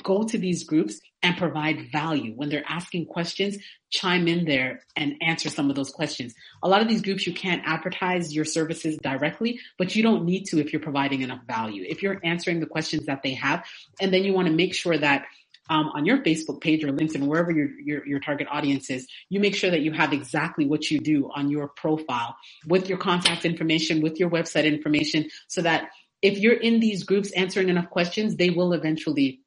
go 0.02 0.24
to 0.24 0.38
these 0.38 0.64
groups 0.64 1.00
and 1.22 1.38
provide 1.38 1.90
value. 1.90 2.32
When 2.36 2.50
they're 2.50 2.68
asking 2.68 3.06
questions, 3.06 3.56
chime 3.90 4.28
in 4.28 4.44
there 4.44 4.80
and 4.94 5.14
answer 5.22 5.48
some 5.48 5.70
of 5.70 5.76
those 5.76 5.90
questions. 5.90 6.34
A 6.64 6.68
lot 6.68 6.80
of 6.80 6.88
these 6.88 7.02
groups, 7.02 7.26
you 7.26 7.34
can't 7.34 7.62
advertise 7.66 8.34
your 8.34 8.46
services 8.46 8.96
directly, 8.96 9.60
but 9.78 9.94
you 9.94 10.02
don't 10.02 10.24
need 10.24 10.46
to 10.46 10.58
if 10.58 10.72
you're 10.72 10.82
providing 10.82 11.20
enough 11.20 11.42
value. 11.46 11.84
If 11.86 12.02
you're 12.02 12.18
answering 12.24 12.60
the 12.60 12.66
questions 12.66 13.06
that 13.06 13.22
they 13.22 13.34
have, 13.34 13.64
and 14.00 14.12
then 14.12 14.24
you 14.24 14.32
want 14.32 14.48
to 14.48 14.54
make 14.54 14.74
sure 14.74 14.96
that 14.96 15.26
um, 15.70 15.90
on 15.94 16.04
your 16.04 16.18
Facebook 16.18 16.60
page 16.60 16.82
or 16.82 16.88
LinkedIn, 16.88 17.26
wherever 17.26 17.50
your, 17.50 17.68
your, 17.80 18.06
your 18.06 18.20
target 18.20 18.48
audience 18.50 18.90
is, 18.90 19.06
you 19.28 19.40
make 19.40 19.54
sure 19.54 19.70
that 19.70 19.80
you 19.80 19.92
have 19.92 20.12
exactly 20.12 20.66
what 20.66 20.90
you 20.90 21.00
do 21.00 21.30
on 21.34 21.50
your 21.50 21.68
profile 21.68 22.36
with 22.66 22.88
your 22.88 22.98
contact 22.98 23.44
information, 23.44 24.02
with 24.02 24.18
your 24.18 24.30
website 24.30 24.64
information, 24.64 25.28
so 25.48 25.62
that 25.62 25.90
if 26.22 26.38
you're 26.38 26.54
in 26.54 26.80
these 26.80 27.04
groups 27.04 27.30
answering 27.32 27.68
enough 27.68 27.90
questions, 27.90 28.36
they 28.36 28.48
will 28.50 28.72
eventually 28.72 29.40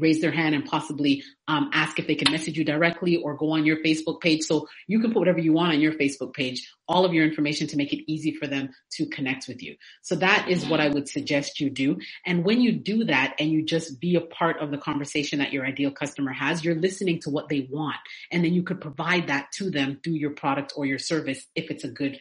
raise 0.00 0.20
their 0.20 0.30
hand 0.30 0.54
and 0.54 0.64
possibly 0.64 1.22
um, 1.46 1.70
ask 1.72 1.98
if 1.98 2.06
they 2.06 2.14
can 2.14 2.30
message 2.30 2.56
you 2.56 2.64
directly 2.64 3.16
or 3.16 3.34
go 3.34 3.52
on 3.52 3.64
your 3.64 3.82
Facebook 3.82 4.20
page. 4.20 4.42
So 4.42 4.68
you 4.86 5.00
can 5.00 5.12
put 5.12 5.18
whatever 5.18 5.38
you 5.38 5.52
want 5.52 5.72
on 5.72 5.80
your 5.80 5.92
Facebook 5.94 6.34
page, 6.34 6.70
all 6.86 7.04
of 7.04 7.14
your 7.14 7.24
information 7.24 7.66
to 7.68 7.76
make 7.76 7.92
it 7.92 8.10
easy 8.10 8.32
for 8.32 8.46
them 8.46 8.70
to 8.92 9.06
connect 9.06 9.48
with 9.48 9.62
you. 9.62 9.76
So 10.02 10.16
that 10.16 10.48
is 10.48 10.66
what 10.66 10.80
I 10.80 10.88
would 10.88 11.08
suggest 11.08 11.60
you 11.60 11.70
do. 11.70 11.98
And 12.26 12.44
when 12.44 12.60
you 12.60 12.72
do 12.72 13.04
that 13.04 13.34
and 13.38 13.50
you 13.50 13.64
just 13.64 14.00
be 14.00 14.16
a 14.16 14.20
part 14.20 14.60
of 14.60 14.70
the 14.70 14.78
conversation 14.78 15.38
that 15.38 15.52
your 15.52 15.66
ideal 15.66 15.90
customer 15.90 16.32
has, 16.32 16.64
you're 16.64 16.74
listening 16.74 17.20
to 17.20 17.30
what 17.30 17.48
they 17.48 17.68
want. 17.70 17.96
And 18.30 18.44
then 18.44 18.54
you 18.54 18.62
could 18.62 18.80
provide 18.80 19.28
that 19.28 19.52
to 19.52 19.70
them 19.70 20.00
through 20.02 20.14
your 20.14 20.30
product 20.30 20.72
or 20.76 20.86
your 20.86 20.98
service 20.98 21.46
if 21.54 21.70
it's 21.70 21.84
a 21.84 21.88
good 21.88 22.18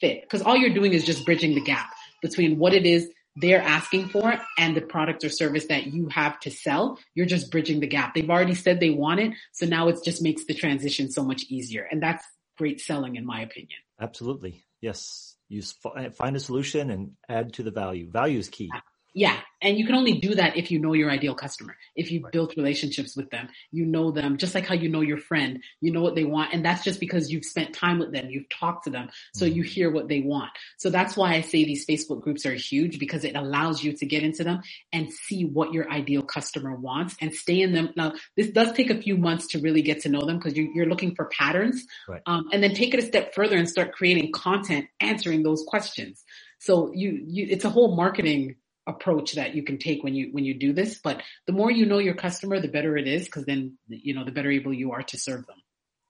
fit. 0.00 0.22
Because 0.22 0.42
all 0.42 0.56
you're 0.56 0.74
doing 0.74 0.92
is 0.92 1.04
just 1.04 1.24
bridging 1.24 1.54
the 1.54 1.62
gap 1.62 1.90
between 2.22 2.58
what 2.58 2.74
it 2.74 2.86
is 2.86 3.08
they're 3.36 3.60
asking 3.60 4.08
for 4.08 4.38
and 4.58 4.74
the 4.76 4.80
product 4.80 5.22
or 5.24 5.28
service 5.28 5.66
that 5.66 5.86
you 5.86 6.08
have 6.08 6.40
to 6.40 6.50
sell, 6.50 6.98
you're 7.14 7.26
just 7.26 7.50
bridging 7.50 7.80
the 7.80 7.86
gap. 7.86 8.14
They've 8.14 8.28
already 8.28 8.54
said 8.54 8.80
they 8.80 8.90
want 8.90 9.20
it. 9.20 9.32
So 9.52 9.66
now 9.66 9.88
it 9.88 9.98
just 10.04 10.22
makes 10.22 10.46
the 10.46 10.54
transition 10.54 11.10
so 11.10 11.22
much 11.22 11.44
easier. 11.48 11.86
And 11.90 12.02
that's 12.02 12.24
great 12.56 12.80
selling 12.80 13.16
in 13.16 13.26
my 13.26 13.42
opinion. 13.42 13.78
Absolutely. 14.00 14.64
Yes. 14.80 15.36
You 15.48 15.62
find 15.62 16.34
a 16.34 16.40
solution 16.40 16.90
and 16.90 17.12
add 17.28 17.52
to 17.54 17.62
the 17.62 17.70
value. 17.70 18.10
Value 18.10 18.38
is 18.38 18.48
key. 18.48 18.70
Yeah. 19.16 19.38
And 19.62 19.78
you 19.78 19.86
can 19.86 19.94
only 19.94 20.18
do 20.20 20.34
that 20.34 20.58
if 20.58 20.70
you 20.70 20.78
know 20.78 20.92
your 20.92 21.10
ideal 21.10 21.34
customer. 21.34 21.74
If 21.94 22.12
you've 22.12 22.24
right. 22.24 22.32
built 22.34 22.54
relationships 22.58 23.16
with 23.16 23.30
them, 23.30 23.48
you 23.72 23.86
know 23.86 24.10
them 24.10 24.36
just 24.36 24.54
like 24.54 24.66
how 24.66 24.74
you 24.74 24.90
know 24.90 25.00
your 25.00 25.16
friend, 25.16 25.62
you 25.80 25.90
know 25.90 26.02
what 26.02 26.14
they 26.14 26.24
want. 26.24 26.52
And 26.52 26.62
that's 26.62 26.84
just 26.84 27.00
because 27.00 27.32
you've 27.32 27.46
spent 27.46 27.72
time 27.72 27.98
with 27.98 28.12
them. 28.12 28.28
You've 28.28 28.50
talked 28.50 28.84
to 28.84 28.90
them. 28.90 29.08
So 29.34 29.46
mm-hmm. 29.46 29.56
you 29.56 29.62
hear 29.62 29.90
what 29.90 30.08
they 30.08 30.20
want. 30.20 30.50
So 30.76 30.90
that's 30.90 31.16
why 31.16 31.32
I 31.32 31.40
say 31.40 31.64
these 31.64 31.86
Facebook 31.86 32.20
groups 32.20 32.44
are 32.44 32.52
huge 32.52 32.98
because 32.98 33.24
it 33.24 33.36
allows 33.36 33.82
you 33.82 33.94
to 33.94 34.04
get 34.04 34.22
into 34.22 34.44
them 34.44 34.60
and 34.92 35.10
see 35.10 35.46
what 35.46 35.72
your 35.72 35.90
ideal 35.90 36.20
customer 36.20 36.76
wants 36.76 37.16
and 37.22 37.32
stay 37.32 37.62
in 37.62 37.72
them. 37.72 37.94
Now, 37.96 38.12
this 38.36 38.50
does 38.50 38.72
take 38.72 38.90
a 38.90 39.00
few 39.00 39.16
months 39.16 39.46
to 39.48 39.60
really 39.60 39.80
get 39.80 40.02
to 40.02 40.10
know 40.10 40.26
them 40.26 40.36
because 40.36 40.54
you're, 40.58 40.86
looking 40.86 41.14
for 41.14 41.24
patterns. 41.36 41.84
Right. 42.06 42.20
Um, 42.26 42.48
and 42.52 42.62
then 42.62 42.74
take 42.74 42.92
it 42.92 43.02
a 43.02 43.06
step 43.06 43.34
further 43.34 43.56
and 43.56 43.68
start 43.68 43.92
creating 43.92 44.30
content 44.32 44.86
answering 45.00 45.42
those 45.42 45.64
questions. 45.66 46.22
So 46.58 46.92
you, 46.94 47.24
you, 47.26 47.46
it's 47.50 47.64
a 47.64 47.70
whole 47.70 47.96
marketing 47.96 48.56
approach 48.86 49.32
that 49.34 49.54
you 49.54 49.62
can 49.62 49.78
take 49.78 50.02
when 50.02 50.14
you 50.14 50.28
when 50.32 50.44
you 50.44 50.54
do 50.54 50.72
this. 50.72 51.00
But 51.02 51.22
the 51.46 51.52
more 51.52 51.70
you 51.70 51.86
know 51.86 51.98
your 51.98 52.14
customer 52.14 52.60
the 52.60 52.68
better 52.68 52.96
it 52.96 53.08
is 53.08 53.24
because 53.24 53.44
then 53.44 53.78
you 53.88 54.14
know 54.14 54.24
the 54.24 54.32
better 54.32 54.50
able 54.50 54.72
you 54.72 54.92
are 54.92 55.02
to 55.02 55.18
serve 55.18 55.46
them. 55.46 55.56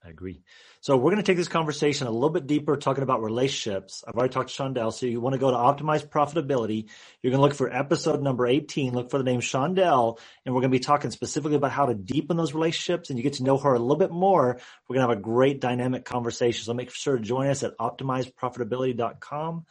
I 0.07 0.09
agree. 0.09 0.41
So 0.79 0.95
we're 0.95 1.11
going 1.11 1.17
to 1.17 1.23
take 1.23 1.37
this 1.37 1.49
conversation 1.49 2.07
a 2.07 2.11
little 2.11 2.29
bit 2.29 2.47
deeper 2.47 2.77
talking 2.77 3.03
about 3.03 3.21
relationships. 3.21 4.05
I've 4.07 4.13
already 4.13 4.31
talked 4.31 4.55
to 4.55 4.63
shondell 4.63 4.93
so 4.93 5.05
you 5.05 5.19
want 5.19 5.33
to 5.33 5.39
go 5.39 5.51
to 5.51 5.57
optimize 5.57 6.07
profitability. 6.07 6.87
You're 7.21 7.31
going 7.31 7.39
to 7.39 7.45
look 7.45 7.55
for 7.55 7.73
episode 7.73 8.21
number 8.21 8.47
18 8.47 8.93
look 8.93 9.09
for 9.09 9.17
the 9.17 9.25
name 9.25 9.41
shondell 9.41 10.19
and 10.45 10.55
we're 10.55 10.61
going 10.61 10.71
to 10.71 10.77
be 10.77 10.83
talking 10.83 11.11
specifically 11.11 11.57
about 11.57 11.71
how 11.71 11.87
to 11.87 11.93
deepen 11.93 12.37
those 12.37 12.53
relationships 12.53 13.09
and 13.09 13.19
you 13.19 13.23
get 13.23 13.33
to 13.33 13.43
know 13.43 13.57
her 13.57 13.73
a 13.73 13.79
little 13.79 13.97
bit 13.97 14.11
more. 14.11 14.59
We're 14.87 14.93
going 14.93 15.05
to 15.05 15.09
have 15.09 15.17
a 15.17 15.21
great 15.21 15.59
dynamic 15.59 16.05
conversation 16.05 16.63
so 16.63 16.73
make 16.73 16.91
sure 16.91 17.17
to 17.17 17.23
join 17.23 17.47
us 17.47 17.63
at 17.63 17.77
optimizeprofitability.com 17.77 19.65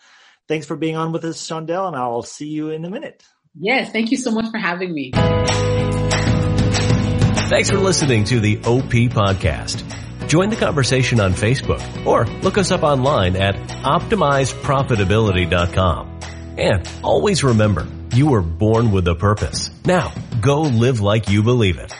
Thanks 0.48 0.66
for 0.66 0.76
being 0.76 0.96
on 0.96 1.12
with 1.12 1.24
us, 1.24 1.46
Shondell, 1.46 1.88
and 1.88 1.96
I'll 1.96 2.22
see 2.22 2.48
you 2.48 2.70
in 2.70 2.85
a 2.85 2.90
minute. 2.90 3.22
Yes, 3.59 3.90
thank 3.90 4.11
you 4.11 4.16
so 4.16 4.30
much 4.30 4.50
for 4.50 4.59
having 4.59 4.92
me. 4.92 5.12
Thanks 7.48 7.70
for 7.70 7.78
listening 7.78 8.24
to 8.24 8.40
the 8.40 8.59
OP 8.59 8.90
podcast. 9.12 9.85
Join 10.28 10.50
the 10.50 10.56
conversation 10.56 11.20
on 11.20 11.32
Facebook 11.32 11.80
or 12.04 12.26
look 12.42 12.59
us 12.59 12.70
up 12.70 12.82
online 12.82 13.37
at 13.37 13.54
optimizeprofitability.com. 13.54 16.20
And 16.59 16.90
always 17.02 17.44
remember, 17.44 17.87
you 18.14 18.26
were 18.26 18.42
born 18.42 18.90
with 18.90 19.06
a 19.09 19.14
purpose. 19.14 19.70
Now, 19.85 20.12
go 20.40 20.62
live 20.62 21.00
like 21.00 21.28
you 21.28 21.42
believe 21.42 21.78
it. 21.78 21.94